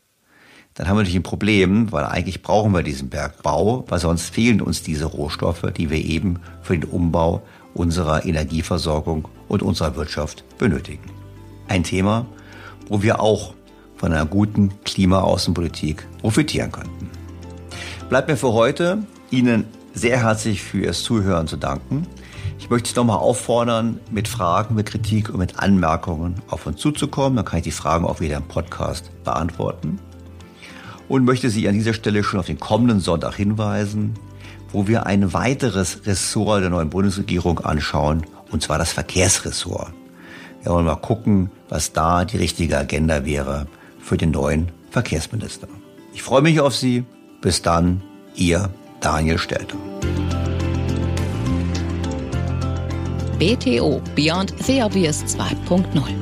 [0.74, 4.62] dann haben wir natürlich ein Problem, weil eigentlich brauchen wir diesen Bergbau, weil sonst fehlen
[4.62, 7.42] uns diese Rohstoffe, die wir eben für den Umbau
[7.74, 11.10] unserer Energieversorgung und unserer Wirtschaft benötigen.
[11.66, 12.26] Ein Thema,
[12.88, 13.54] wo wir auch
[14.02, 17.08] von einer guten Klimaaußenpolitik profitieren könnten.
[18.08, 18.98] Bleibt mir für heute
[19.30, 19.64] Ihnen
[19.94, 22.08] sehr herzlich für Ihr Zuhören zu danken.
[22.58, 27.36] Ich möchte Sie nochmal auffordern, mit Fragen, mit Kritik und mit Anmerkungen auf uns zuzukommen.
[27.36, 30.00] Dann kann ich die Fragen auch wieder im Podcast beantworten.
[31.08, 34.14] Und möchte Sie an dieser Stelle schon auf den kommenden Sonntag hinweisen,
[34.72, 39.92] wo wir ein weiteres Ressort der neuen Bundesregierung anschauen, und zwar das Verkehrsressort.
[40.64, 43.68] Wir wollen mal gucken, was da die richtige Agenda wäre
[44.02, 45.68] für den neuen Verkehrsminister.
[46.12, 47.04] Ich freue mich auf Sie.
[47.40, 48.02] Bis dann,
[48.34, 48.70] Ihr
[49.00, 49.78] Daniel Stelter.
[53.38, 56.21] BTO Beyond the Obvious 2.0